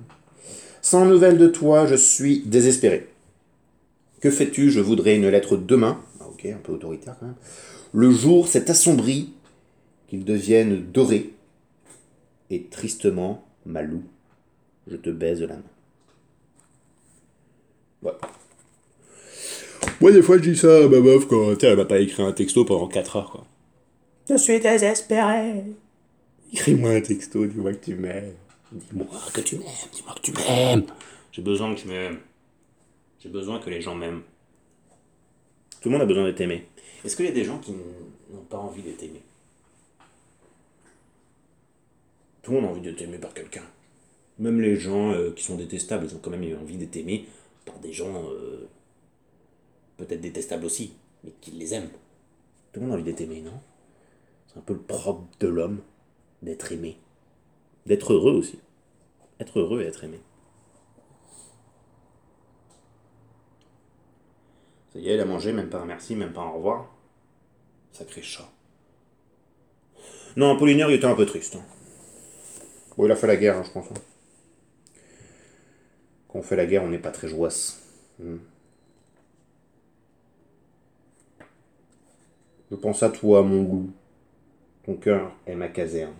Sans 0.80 1.04
nouvelles 1.04 1.38
de 1.38 1.46
toi, 1.46 1.87
je 1.87 1.94
suis 1.94 2.40
désespéré. 2.40 3.08
Que 4.20 4.30
fais-tu? 4.30 4.70
Je 4.70 4.80
voudrais 4.80 5.16
une 5.16 5.28
lettre 5.28 5.56
demain. 5.56 6.00
Ah, 6.20 6.28
ok, 6.28 6.46
un 6.46 6.58
peu 6.62 6.72
autoritaire 6.72 7.16
quand 7.18 7.26
même. 7.26 7.35
Le 7.92 8.11
jour 8.11 8.48
s'est 8.48 8.70
assombri, 8.70 9.32
qu'il 10.08 10.24
devienne 10.24 10.82
doré. 10.92 11.35
Et 12.50 12.64
tristement, 12.64 13.44
Malou, 13.64 14.02
je 14.87 14.96
te 14.96 15.11
baise 15.11 15.42
la 15.42 15.56
main. 15.56 15.62
Ouais. 18.02 18.12
Moi, 20.00 20.12
des 20.12 20.22
fois, 20.22 20.37
je 20.38 20.50
dis 20.50 20.56
ça 20.56 20.85
à 20.85 20.88
ma 20.88 21.00
meuf 21.00 21.26
quand 21.26 21.62
elle 21.62 21.76
m'a 21.76 21.85
pas 21.85 22.00
écrit 22.00 22.22
un 22.22 22.32
texto 22.32 22.64
pendant 22.64 22.88
4 22.88 23.16
heures, 23.16 23.30
quoi. 23.30 23.46
Je 24.28 24.37
suis 24.37 24.61
désespéré. 24.61 25.64
Écris-moi 26.52 26.90
un 26.90 27.00
texto, 27.00 27.46
dis-moi 27.46 27.72
que 27.74 27.85
tu 27.85 27.94
m'aimes. 27.94 28.35
Dis-moi 28.72 29.06
que 29.35 29.40
tu 29.42 29.56
m'aimes, 29.56 29.68
dis-moi 29.92 30.14
que 30.14 30.20
tu 30.20 30.32
m'aimes. 30.32 30.87
J'ai 31.30 31.42
besoin 31.42 31.74
que 31.74 31.80
tu 31.80 31.88
m'aimes. 31.88 32.20
J'ai 33.20 33.28
besoin 33.28 33.58
que 33.58 33.68
les 33.68 33.82
gens 33.82 33.94
m'aiment. 33.94 34.22
Tout 35.80 35.88
le 35.88 35.92
monde 35.92 36.02
a 36.02 36.06
besoin 36.06 36.24
d'être 36.24 36.40
aimé. 36.40 36.66
Est-ce 37.04 37.16
qu'il 37.16 37.26
y 37.26 37.28
a 37.28 37.32
des 37.32 37.44
gens 37.44 37.58
qui 37.58 37.72
n'ont 37.72 38.44
pas 38.48 38.56
envie 38.56 38.82
d'être 38.82 39.02
aimés 39.02 39.22
Tout 42.42 42.52
le 42.52 42.61
monde 42.61 42.70
a 42.70 42.72
envie 42.72 42.80
d'être 42.80 43.02
aimé 43.02 43.18
par 43.18 43.35
quelqu'un. 43.35 43.64
Même 44.38 44.61
les 44.61 44.76
gens 44.76 45.12
euh, 45.12 45.32
qui 45.32 45.44
sont 45.44 45.56
détestables, 45.56 46.06
ils 46.06 46.14
ont 46.14 46.20
quand 46.20 46.30
même 46.30 46.42
eu 46.42 46.56
envie 46.56 46.78
d'être 46.78 46.96
aimés 46.96 47.26
par 47.66 47.78
des 47.78 47.92
gens 47.92 48.24
euh, 48.30 48.68
peut-être 49.98 50.20
détestables 50.20 50.64
aussi, 50.64 50.94
mais 51.24 51.32
qui 51.40 51.50
les 51.50 51.74
aiment. 51.74 51.90
Tout 52.72 52.80
le 52.80 52.87
monde 52.87 52.92
a 52.92 52.94
envie 52.94 53.04
d'être 53.04 53.20
aimé, 53.20 53.42
non? 53.42 53.61
C'est 54.46 54.58
un 54.58 54.62
peu 54.62 54.72
le 54.72 54.80
propre 54.80 55.24
de 55.40 55.48
l'homme, 55.48 55.80
d'être 56.40 56.72
aimé. 56.72 56.96
D'être 57.86 58.12
heureux 58.12 58.32
aussi. 58.32 58.60
Être 59.40 59.58
heureux 59.60 59.82
et 59.82 59.86
être 59.86 60.04
aimé. 60.04 60.20
Ça 64.92 64.98
y 64.98 65.08
est, 65.08 65.14
elle 65.14 65.20
a 65.20 65.24
mangé, 65.24 65.52
même 65.52 65.70
pas 65.70 65.78
un 65.80 65.86
merci, 65.86 66.14
même 66.14 66.32
pas 66.32 66.42
un 66.42 66.50
au 66.50 66.54
revoir. 66.56 66.86
Sacré 67.92 68.22
chat. 68.22 68.48
Non, 70.36 70.54
Apollinaire, 70.54 70.90
il 70.90 70.94
était 70.94 71.06
un 71.06 71.14
peu 71.14 71.26
triste. 71.26 71.56
hein. 71.56 71.64
Bon, 72.96 73.06
il 73.06 73.10
a 73.12 73.16
fait 73.16 73.26
la 73.26 73.36
guerre, 73.36 73.56
hein, 73.58 73.62
je 73.64 73.70
pense. 73.70 73.90
hein. 73.90 73.94
Quand 76.28 76.38
on 76.38 76.42
fait 76.42 76.56
la 76.56 76.66
guerre, 76.66 76.82
on 76.84 76.88
n'est 76.88 76.98
pas 76.98 77.10
très 77.10 77.28
joasse. 77.28 77.82
Hmm. 78.18 78.36
Je 82.70 82.76
pense 82.76 83.02
à 83.02 83.10
toi, 83.10 83.42
mon 83.42 83.62
loup. 83.62 83.90
Ton 84.84 84.96
cœur 84.96 85.32
est 85.46 85.54
ma 85.54 85.68
caserne. 85.68 86.14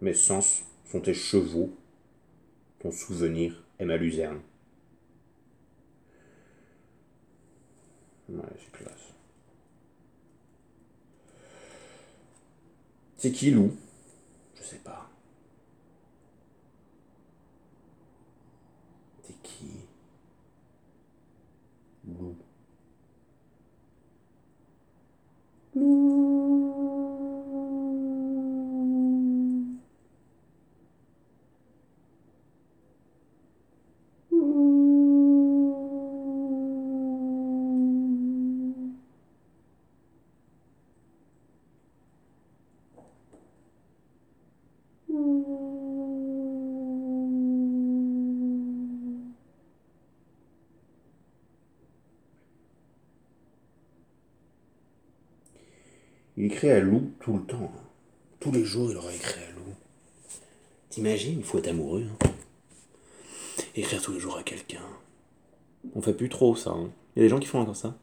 Mes 0.00 0.14
sens 0.14 0.62
sont 0.84 1.00
tes 1.00 1.14
chevaux. 1.14 1.70
Ton 2.78 2.90
souvenir 2.90 3.62
est 3.78 3.84
ma 3.84 3.96
luzerne. 3.96 4.40
Classe. 8.72 9.12
C'est 13.16 13.32
qui, 13.32 13.50
loup 13.50 13.76
Je 14.56 14.62
sais 14.62 14.78
pas. 14.78 15.10
C'est 19.24 19.42
qui 19.42 19.80
Loup. 22.06 22.36
Il 56.42 56.49
écrit 56.60 56.72
à 56.72 56.80
loup 56.80 57.10
tout 57.20 57.38
le 57.38 57.42
temps. 57.44 57.72
hein. 57.74 57.80
Tous 58.38 58.52
les 58.52 58.64
jours, 58.64 58.90
il 58.90 58.96
aurait 58.98 59.16
écrit 59.16 59.42
à 59.42 59.50
loup. 59.52 59.74
T'imagines, 60.90 61.38
il 61.38 61.44
faut 61.44 61.56
être 61.58 61.68
amoureux. 61.68 62.06
hein. 62.22 62.28
Écrire 63.74 64.02
tous 64.02 64.12
les 64.12 64.20
jours 64.20 64.36
à 64.36 64.42
quelqu'un. 64.42 64.82
On 65.94 66.02
fait 66.02 66.12
plus 66.12 66.28
trop 66.28 66.54
ça. 66.56 66.72
hein. 66.72 66.90
Il 67.16 67.20
y 67.20 67.22
a 67.22 67.24
des 67.24 67.30
gens 67.30 67.38
qui 67.38 67.46
font 67.46 67.60
encore 67.60 67.76
ça. 67.76 67.96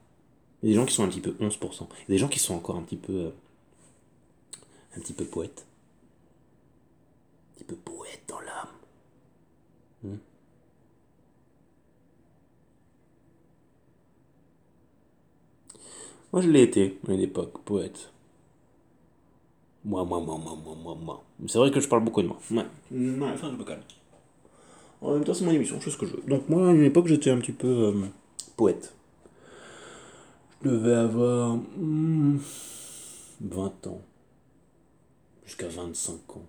Il 0.64 0.70
y 0.70 0.72
a 0.72 0.74
des 0.74 0.80
gens 0.80 0.88
qui 0.88 0.95
sont 0.95 1.03
un 1.03 1.08
petit 1.08 1.22
peu 1.22 1.36
11%. 1.39 1.88
Il 1.89 2.01
y 2.01 2.03
a 2.05 2.16
des 2.16 2.18
gens 2.18 2.28
qui 2.30 2.39
sont 2.39 2.55
encore 2.55 2.78
un 2.78 2.82
petit 2.82 2.97
peu. 2.97 3.14
euh, 3.14 3.30
un 4.95 5.01
petit 5.01 5.14
peu 5.14 5.26
poète. 5.26 5.68
Un 7.51 7.55
petit 7.58 7.64
peu 7.66 7.76
poète 7.76 8.22
dans 8.28 8.39
l'âme. 8.39 8.74
Hmm. 10.03 10.18
Moi, 16.34 16.41
je 16.41 16.49
l'ai 16.49 16.64
été 16.64 16.97
à 17.08 17.12
une 17.12 17.20
époque, 17.22 17.60
poète. 17.64 18.12
Moi, 19.88 20.04
moi, 20.04 20.20
moi, 20.20 20.38
moi, 20.38 20.58
moi, 20.62 20.76
moi, 20.76 20.98
moi. 21.02 21.24
C'est 21.48 21.60
vrai 21.60 21.72
que 21.72 21.80
je 21.80 21.88
parle 21.88 22.04
beaucoup 22.04 22.22
de 22.22 22.28
moi. 22.28 22.38
Ouais. 22.52 22.66
Ouais, 22.92 23.32
enfin, 23.34 23.50
je 23.50 23.56
me 23.56 23.64
calme. 23.64 23.80
En 25.00 25.14
même 25.14 25.24
temps, 25.24 25.34
c'est 25.34 25.46
mon 25.46 25.52
émission, 25.52 25.78
je 25.80 25.86
fais 25.86 25.92
ce 25.92 25.98
que 25.98 26.06
je 26.06 26.18
veux. 26.18 26.24
Donc, 26.28 26.50
moi, 26.50 26.68
à 26.68 26.74
une 26.74 26.84
époque, 26.84 27.08
j'étais 27.08 27.30
un 27.30 27.38
petit 27.38 27.54
peu 27.54 27.68
euh, 27.68 28.06
poète. 28.58 28.94
Je 30.62 30.70
devais 30.70 30.94
avoir 30.94 31.56
hmm, 31.78 32.38
20 33.40 33.88
ans. 33.88 34.02
Jusqu'à 35.46 35.70
25 35.70 36.36
ans. 36.36 36.46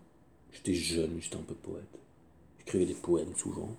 J'étais 0.51 0.74
jeune, 0.74 1.20
j'étais 1.20 1.36
un 1.36 1.43
peu 1.43 1.55
poète. 1.55 1.97
J'écrivais 2.59 2.86
des 2.86 2.95
poèmes 2.95 3.36
souvent. 3.36 3.70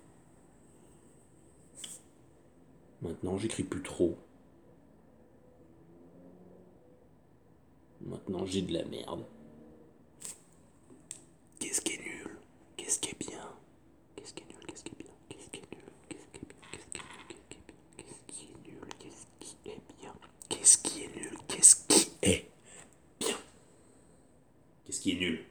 Maintenant, 3.02 3.36
j'écris 3.36 3.64
plus 3.64 3.82
trop. 3.82 4.16
Maintenant, 8.00 8.46
j'ai 8.46 8.62
de 8.62 8.72
la 8.72 8.86
merde. 8.86 9.22
Qu'est-ce 11.60 11.82
qui 11.82 11.92
est 11.92 11.98
nul 11.98 12.38
Qu'est-ce 12.90 12.98
qui 12.98 13.10
est 13.10 13.28
bien 13.30 13.48
Qu'est-ce 14.16 14.34
qui 14.34 14.42
est 14.42 14.46
nul 14.46 14.66
Qu'est-ce 14.66 14.82
qui 14.82 14.90
est 14.90 15.04
bien 15.04 15.12
Qu'est-ce 15.28 15.48
qui 15.48 15.58
est 15.60 15.68
nul 15.70 15.84
Qu'est-ce 16.08 16.26
qui 16.26 16.40
est 16.40 16.48
bien 18.66 18.82
Qu'est-ce 18.98 19.16
qui 19.38 19.62
est 19.70 19.78
bien 20.00 20.12
Qu'est-ce 20.48 20.76
qui 20.76 21.02
est 21.04 21.08
bien 21.08 21.30
Qu'est-ce 21.46 21.76
qui 21.76 21.92
est 21.92 21.94
nul 21.94 22.18
Qu'est-ce 22.18 22.18
qui 22.18 22.18
est 22.22 22.40
bien 23.20 23.36
Qu'est-ce 24.84 25.00
qui 25.00 25.12
est 25.12 25.14
nul 25.14 25.44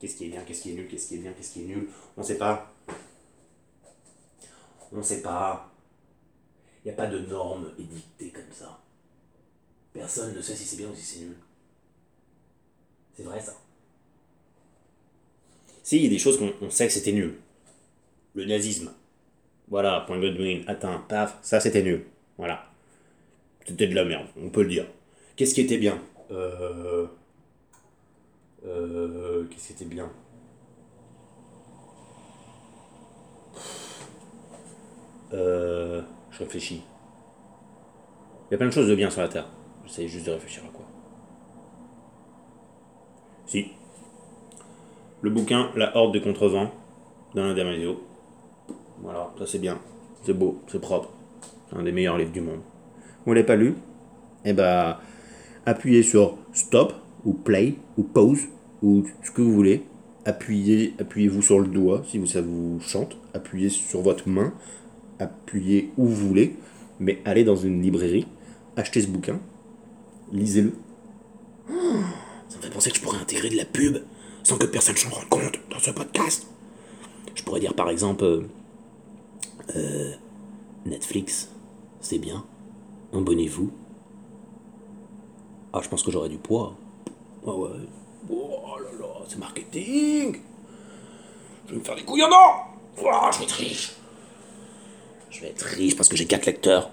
Qu'est-ce 0.00 0.16
qui 0.16 0.24
est 0.24 0.28
bien 0.28 0.42
Qu'est-ce 0.44 0.62
qui 0.62 0.70
est 0.70 0.74
nul 0.74 0.88
Qu'est-ce 0.88 1.08
qui 1.08 1.14
est 1.16 1.18
bien 1.18 1.32
Qu'est-ce 1.34 1.52
qui 1.52 1.60
est 1.60 1.66
nul 1.66 1.90
On 2.16 2.22
sait 2.22 2.38
pas. 2.38 2.72
On 4.90 5.02
sait 5.02 5.20
pas. 5.20 5.70
Il 6.82 6.88
n'y 6.88 6.92
a 6.92 6.96
pas 6.96 7.08
de 7.08 7.18
normes 7.18 7.74
édictées 7.78 8.30
comme 8.30 8.52
ça. 8.52 8.80
Personne 9.92 10.34
ne 10.34 10.40
sait 10.40 10.56
si 10.56 10.64
c'est 10.64 10.78
bien 10.78 10.88
ou 10.88 10.94
si 10.94 11.02
c'est 11.02 11.20
nul. 11.20 11.36
C'est 13.14 13.24
vrai 13.24 13.38
ça. 13.38 13.54
Si, 15.88 15.96
il 15.96 16.02
y 16.02 16.06
a 16.06 16.10
des 16.10 16.18
choses 16.18 16.38
qu'on 16.38 16.52
on 16.60 16.68
sait 16.68 16.86
que 16.86 16.92
c'était 16.92 17.12
nul. 17.12 17.38
Le 18.34 18.44
nazisme. 18.44 18.92
Voilà, 19.68 20.04
point 20.06 20.20
Godwin, 20.20 20.62
atteint, 20.66 21.02
paf, 21.08 21.38
ça 21.40 21.60
c'était 21.60 21.82
nul. 21.82 22.04
Voilà. 22.36 22.66
C'était 23.66 23.86
de 23.86 23.94
la 23.94 24.04
merde, 24.04 24.26
on 24.36 24.50
peut 24.50 24.64
le 24.64 24.68
dire. 24.68 24.84
Qu'est-ce 25.34 25.54
qui 25.54 25.62
était 25.62 25.78
bien? 25.78 25.98
Euh. 26.30 27.06
Euh. 28.66 29.46
Qu'est-ce 29.48 29.68
qui 29.68 29.72
était 29.72 29.84
bien? 29.86 30.12
Euh. 35.32 36.02
Je 36.32 36.38
réfléchis. 36.40 36.82
Il 38.50 38.52
y 38.52 38.54
a 38.56 38.58
plein 38.58 38.66
de 38.66 38.72
choses 38.72 38.88
de 38.88 38.94
bien 38.94 39.08
sur 39.08 39.22
la 39.22 39.28
Terre. 39.28 39.48
J'essaie 39.86 40.06
juste 40.06 40.26
de 40.26 40.32
réfléchir 40.32 40.64
à 40.66 40.68
quoi. 40.68 40.84
Si. 43.46 43.68
Le 45.20 45.30
bouquin 45.30 45.70
La 45.74 45.96
Horde 45.96 46.12
des 46.12 46.20
Contrevents 46.20 46.70
d'Alain 47.34 47.54
Damasio. 47.54 48.00
Voilà, 49.02 49.32
ça 49.38 49.46
c'est 49.46 49.58
bien. 49.58 49.78
C'est 50.22 50.32
beau, 50.32 50.62
c'est 50.68 50.80
propre. 50.80 51.10
Un 51.72 51.82
des 51.82 51.90
meilleurs 51.90 52.16
livres 52.16 52.30
du 52.30 52.40
monde. 52.40 52.60
Vous 53.26 53.32
l'avez 53.32 53.46
pas 53.46 53.56
lu? 53.56 53.74
Eh 54.44 54.52
ben, 54.52 54.96
appuyez 55.66 56.04
sur 56.04 56.38
stop 56.52 56.94
ou 57.24 57.32
play 57.32 57.74
ou 57.96 58.04
pause 58.04 58.46
ou 58.80 59.04
ce 59.24 59.32
que 59.32 59.42
vous 59.42 59.52
voulez. 59.52 59.82
Appuyez, 60.24 60.94
appuyez-vous 61.00 61.42
sur 61.42 61.58
le 61.58 61.66
doigt 61.66 62.04
si 62.06 62.24
ça 62.28 62.40
vous 62.40 62.78
chante. 62.80 63.16
Appuyez 63.34 63.70
sur 63.70 64.02
votre 64.02 64.28
main. 64.28 64.52
Appuyez 65.18 65.90
où 65.96 66.06
vous 66.06 66.28
voulez. 66.28 66.54
Mais 67.00 67.20
allez 67.24 67.42
dans 67.42 67.56
une 67.56 67.82
librairie, 67.82 68.26
achetez 68.76 69.02
ce 69.02 69.06
bouquin, 69.06 69.38
lisez-le. 70.32 70.72
Ça 72.48 72.56
me 72.56 72.62
fait 72.62 72.70
penser 72.70 72.90
que 72.90 72.96
je 72.96 73.02
pourrais 73.02 73.18
intégrer 73.18 73.50
de 73.50 73.56
la 73.56 73.64
pub 73.64 73.98
sans 74.48 74.56
que 74.56 74.64
personne 74.64 74.96
s'en 74.96 75.10
rende 75.10 75.28
compte 75.28 75.60
dans 75.70 75.78
ce 75.78 75.90
podcast. 75.90 76.46
Je 77.34 77.42
pourrais 77.42 77.60
dire 77.60 77.74
par 77.74 77.90
exemple 77.90 78.24
euh, 78.24 78.42
euh, 79.76 80.12
Netflix, 80.86 81.50
c'est 82.00 82.16
bien, 82.16 82.42
abonnez-vous. 83.12 83.70
Ah, 85.74 85.80
je 85.82 85.88
pense 85.90 86.02
que 86.02 86.10
j'aurais 86.10 86.30
du 86.30 86.38
poids. 86.38 86.74
Ah 87.46 87.52
ouais. 87.52 87.68
Oh 88.30 88.78
là 88.78 88.88
là, 88.98 89.06
c'est 89.28 89.38
marketing. 89.38 90.40
Je 91.66 91.72
vais 91.72 91.78
me 91.78 91.84
faire 91.84 91.96
des 91.96 92.04
couilles 92.04 92.22
en 92.22 92.30
or. 92.30 92.68
Oh, 93.04 93.30
je 93.32 93.38
vais 93.40 93.44
être 93.44 93.52
riche. 93.52 93.92
Je 95.28 95.42
vais 95.42 95.48
être 95.48 95.62
riche 95.62 95.94
parce 95.94 96.08
que 96.08 96.16
j'ai 96.16 96.24
4 96.24 96.46
lecteurs. 96.46 96.88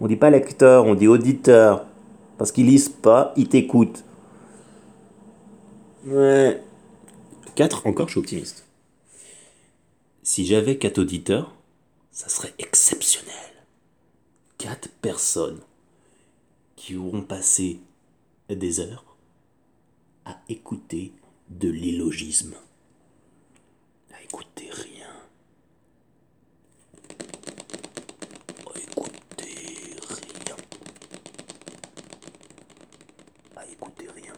On 0.00 0.06
dit 0.06 0.16
pas 0.16 0.30
lecteur, 0.30 0.86
on 0.86 0.94
dit 0.94 1.08
auditeur. 1.08 1.84
Parce 2.38 2.52
qu'ils 2.52 2.68
lisent 2.68 2.88
pas, 2.88 3.34
ils 3.36 3.50
t'écoutent. 3.50 4.02
Ouais. 6.06 6.62
4 7.54 7.86
encore, 7.86 8.08
je 8.08 8.12
suis 8.12 8.20
optimiste. 8.20 8.64
Si 10.22 10.46
j'avais 10.46 10.78
4 10.78 10.98
auditeurs, 10.98 11.54
ça 12.12 12.28
serait 12.28 12.54
exceptionnel. 12.58 13.34
4 14.58 14.88
personnes 15.00 15.60
qui 16.76 16.96
auront 16.96 17.22
passé 17.22 17.80
des 18.48 18.80
heures 18.80 19.04
à 20.24 20.40
écouter 20.48 21.12
de 21.48 21.68
l'illogisme. 21.68 22.54
À 24.12 24.22
écouter 24.22 24.70
rien. 24.70 25.08
À 28.66 28.78
écouter 28.78 29.54
rien. 30.08 30.56
À 33.56 33.66
écouter 33.66 34.08
rien. 34.14 34.32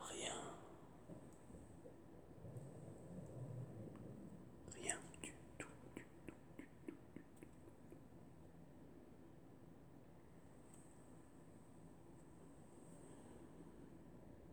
Rien. 0.00 0.34
Rien 4.82 4.96
du 5.22 5.30
tout. 5.30 5.34
du 5.54 5.64
tout, 5.64 5.66
du 5.94 6.02
tout, 6.02 6.14
du 6.26 6.64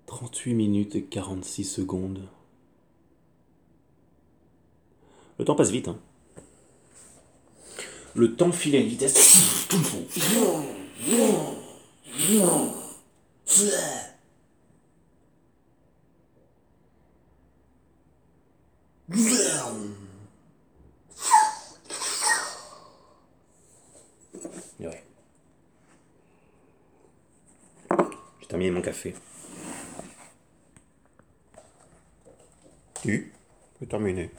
tout. 0.06 0.21
38 0.32 0.54
minutes 0.54 0.96
et 0.96 1.04
46 1.04 1.66
secondes. 1.66 2.30
Le 5.38 5.44
temps 5.44 5.56
passe 5.56 5.72
vite, 5.72 5.90
hein. 5.90 6.00
Le 8.16 8.34
temps 8.36 8.52
file 8.54 8.78
à 8.78 8.80
une 8.80 8.88
vitesse. 8.88 9.68
Ouais. 24.80 25.04
J'ai 28.40 28.48
terminé 28.48 28.72
mon 28.72 28.82
café. 28.82 29.14
Tu 33.02 33.34
C'est 33.80 33.81
terminé. 33.92 34.32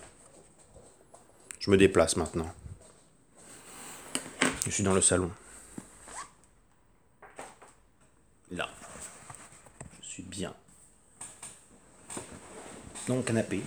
Je 1.61 1.71
me 1.71 1.77
déplace 1.77 2.17
maintenant. 2.17 2.51
Je 4.65 4.71
suis 4.71 4.83
dans 4.83 4.95
le 4.95 5.03
salon. 5.03 5.31
Là. 8.51 8.71
Je 10.01 10.09
suis 10.09 10.23
bien. 10.23 10.55
Dans 13.07 13.17
mon 13.17 13.23
canapé. 13.23 13.61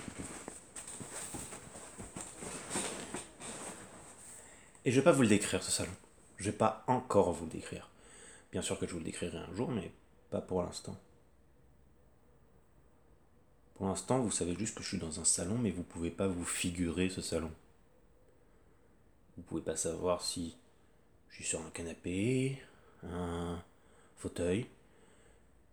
Et 4.84 4.90
je 4.90 4.96
vais 4.96 5.04
pas 5.04 5.12
vous 5.12 5.22
le 5.22 5.28
décrire 5.28 5.62
ce 5.62 5.70
salon. 5.70 5.94
Je 6.38 6.46
vais 6.46 6.56
pas 6.56 6.82
encore 6.88 7.32
vous 7.32 7.44
le 7.44 7.52
décrire. 7.52 7.88
Bien 8.50 8.60
sûr 8.60 8.76
que 8.76 8.88
je 8.88 8.92
vous 8.92 8.98
le 8.98 9.04
décrirai 9.04 9.38
un 9.38 9.54
jour, 9.54 9.70
mais 9.70 9.92
pas 10.30 10.40
pour 10.40 10.64
l'instant. 10.64 10.96
Pour 13.76 13.88
l'instant, 13.88 14.20
vous 14.20 14.30
savez 14.30 14.54
juste 14.54 14.74
que 14.74 14.82
je 14.82 14.88
suis 14.88 14.98
dans 14.98 15.20
un 15.20 15.24
salon, 15.24 15.58
mais 15.58 15.70
vous 15.70 15.82
pouvez 15.82 16.10
pas 16.10 16.26
vous 16.26 16.46
figurer 16.46 17.10
ce 17.10 17.20
salon. 17.20 17.52
Vous 19.36 19.42
pouvez 19.42 19.60
pas 19.60 19.76
savoir 19.76 20.22
si 20.22 20.56
je 21.28 21.34
suis 21.34 21.44
sur 21.44 21.60
un 21.60 21.70
canapé, 21.70 22.62
un 23.02 23.62
fauteuil, 24.16 24.66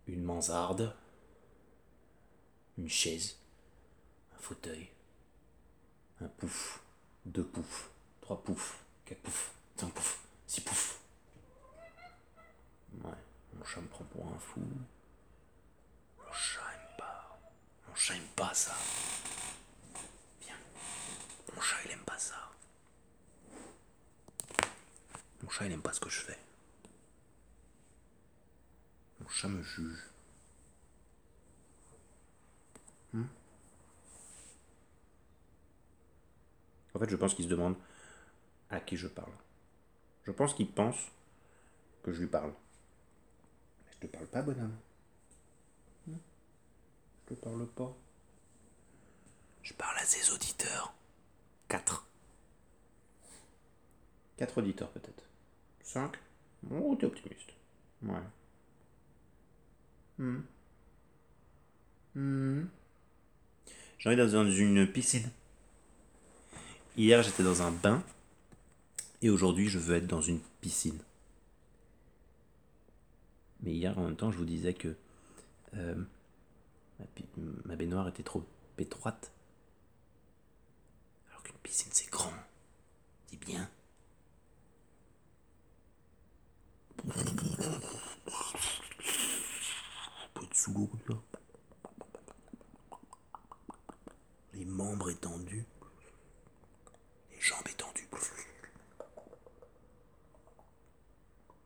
une 0.06 0.22
mansarde, 0.22 0.94
une 2.76 2.90
chaise, 2.90 3.38
un 4.36 4.38
fauteuil, 4.38 4.90
un 6.20 6.28
pouf, 6.28 6.82
deux 7.24 7.46
poufs, 7.46 7.90
trois 8.20 8.42
poufs, 8.42 8.84
quatre 9.06 9.22
poufs, 9.22 9.54
cinq 9.76 9.94
poufs, 9.94 10.20
six 10.46 10.60
poufs. 10.60 11.00
Ouais, 13.02 13.10
mon 13.54 13.64
chat 13.64 13.80
me 13.80 13.88
prend 13.88 14.04
pour 14.04 14.26
un 14.26 14.38
fou. 14.38 14.60
Mon 14.60 16.32
chat. 16.34 16.83
Mon 17.94 18.00
chat 18.00 18.16
aime 18.16 18.26
pas 18.34 18.52
ça. 18.54 18.74
Viens. 20.42 20.56
Mon 21.54 21.60
chat 21.60 21.76
il 21.84 21.92
aime 21.92 22.04
pas 22.04 22.18
ça. 22.18 22.34
Mon 25.40 25.48
chat 25.48 25.66
il 25.66 25.72
aime 25.72 25.80
pas 25.80 25.92
ce 25.92 26.00
que 26.00 26.10
je 26.10 26.18
fais. 26.18 26.38
Mon 29.20 29.28
chat 29.28 29.46
me 29.46 29.62
juge. 29.62 30.10
Hmm? 33.12 33.26
En 36.94 36.98
fait, 36.98 37.08
je 37.08 37.14
pense 37.14 37.32
qu'il 37.32 37.44
se 37.44 37.50
demande 37.50 37.76
à 38.70 38.80
qui 38.80 38.96
je 38.96 39.06
parle. 39.06 39.30
Je 40.24 40.32
pense 40.32 40.52
qu'il 40.52 40.68
pense 40.68 41.12
que 42.02 42.12
je 42.12 42.22
lui 42.22 42.26
parle. 42.26 42.52
Mais 43.86 43.92
je 43.92 43.98
te 43.98 44.06
parle 44.08 44.26
pas, 44.26 44.42
bonhomme. 44.42 44.76
Je 47.28 47.34
parle 47.34 47.66
pas. 47.66 47.96
Je 49.62 49.72
parle 49.72 49.96
à 49.98 50.04
ses 50.04 50.30
auditeurs. 50.32 50.94
Quatre. 51.68 52.06
Quatre 54.36 54.58
auditeurs 54.58 54.90
peut-être. 54.90 55.24
Cinq 55.82 56.16
Oh, 56.70 56.96
t'es 56.98 57.06
optimiste. 57.06 57.52
Ouais. 58.02 58.14
Hmm. 60.18 60.40
Hmm. 62.14 62.64
J'en 63.98 64.10
ai 64.10 64.16
dans 64.16 64.50
une 64.50 64.86
piscine. 64.86 65.30
Hier, 66.96 67.22
j'étais 67.22 67.42
dans 67.42 67.62
un 67.62 67.70
bain. 67.70 68.02
Et 69.22 69.30
aujourd'hui, 69.30 69.68
je 69.68 69.78
veux 69.78 69.96
être 69.96 70.06
dans 70.06 70.20
une 70.20 70.40
piscine. 70.60 70.98
Mais 73.62 73.72
hier, 73.72 73.98
en 73.98 74.02
même 74.04 74.16
temps, 74.16 74.30
je 74.30 74.36
vous 74.36 74.44
disais 74.44 74.74
que 74.74 74.94
euh, 75.74 75.94
ma, 77.64 77.76
baignoire 77.76 78.08
était 78.08 78.22
trop 78.22 78.44
étroite. 78.78 79.32
Alors 81.28 81.42
qu'une 81.42 81.56
piscine, 81.56 81.90
c'est 81.92 82.10
grand. 82.10 82.32
Dis 83.28 83.36
bien. 83.36 83.68
On. 87.04 87.10
Les 94.54 94.64
membres 94.64 95.10
étendus. 95.10 95.64
Les 97.32 97.40
jambes 97.40 97.68
étendues. 97.68 98.08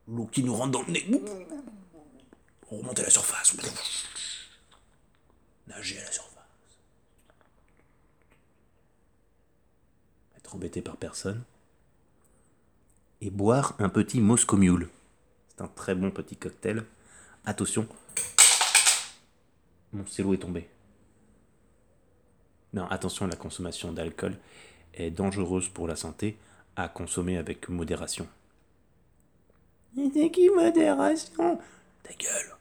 L'eau 0.08 0.26
qui 0.26 0.42
nous 0.42 0.54
rentre 0.54 0.72
dans 0.72 0.82
le 0.82 0.92
nez. 0.92 1.06
Remonter 2.70 3.02
à 3.02 3.04
la 3.04 3.10
surface. 3.10 3.56
Nager 5.68 6.00
à 6.00 6.04
la 6.04 6.12
surface. 6.12 6.44
Être 10.36 10.54
embêté 10.54 10.82
par 10.82 10.96
personne. 10.96 11.42
Et 13.20 13.30
boire 13.30 13.74
un 13.78 13.88
petit 13.88 14.20
Moscow 14.20 14.56
Mule. 14.56 14.88
C'est 15.48 15.62
un 15.62 15.68
très 15.68 15.94
bon 15.94 16.10
petit 16.10 16.36
cocktail. 16.36 16.84
Attention. 17.44 17.86
Mon 19.92 20.06
stylo 20.06 20.34
est 20.34 20.38
tombé. 20.38 20.68
Non, 22.72 22.86
attention, 22.88 23.26
la 23.26 23.36
consommation 23.36 23.92
d'alcool 23.92 24.36
est 24.94 25.10
dangereuse 25.10 25.68
pour 25.68 25.88
la 25.88 25.96
santé 25.96 26.36
à 26.76 26.88
consommer 26.88 27.38
avec 27.38 27.68
modération. 27.68 28.28
C'est 29.96 30.30
qui 30.30 30.48
modération? 30.50 31.58
Ta 32.02 32.12
gueule. 32.12 32.57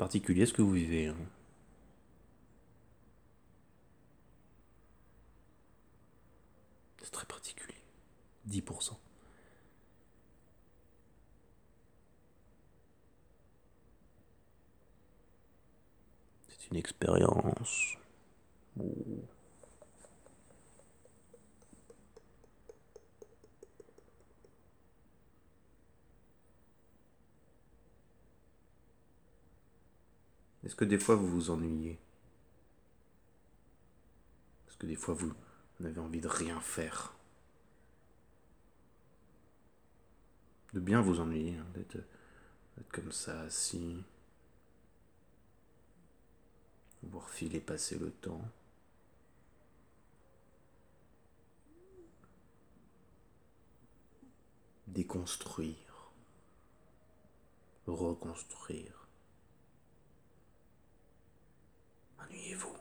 Particulier 0.00 0.46
ce 0.46 0.54
que 0.54 0.62
vous 0.62 0.72
vivez. 0.72 1.08
hein. 1.08 1.16
C'est 7.02 7.10
très 7.10 7.26
particulier. 7.26 7.76
10%. 8.48 8.96
C'est 16.48 16.70
une 16.70 16.78
expérience. 16.78 17.98
Est-ce 30.70 30.76
que 30.76 30.84
des 30.84 31.00
fois 31.00 31.16
vous 31.16 31.26
vous 31.26 31.50
ennuyez? 31.50 31.98
Est-ce 34.68 34.76
que 34.76 34.86
des 34.86 34.94
fois 34.94 35.14
vous 35.14 35.34
avez 35.84 35.98
envie 35.98 36.20
de 36.20 36.28
rien 36.28 36.60
faire? 36.60 37.12
De 40.72 40.78
bien 40.78 41.00
vous 41.00 41.18
ennuyer, 41.18 41.56
hein, 41.56 41.66
d'être 41.74 41.98
comme 42.92 43.10
ça 43.10 43.40
assis, 43.40 44.04
voir 47.02 47.28
filer 47.28 47.58
passer 47.58 47.98
le 47.98 48.12
temps. 48.12 48.48
Déconstruire, 54.86 56.12
reconstruire. 57.88 58.99
Ennuyez-vous. 62.30 62.76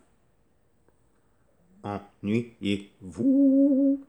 Ennuyez-vous. 1.84 4.00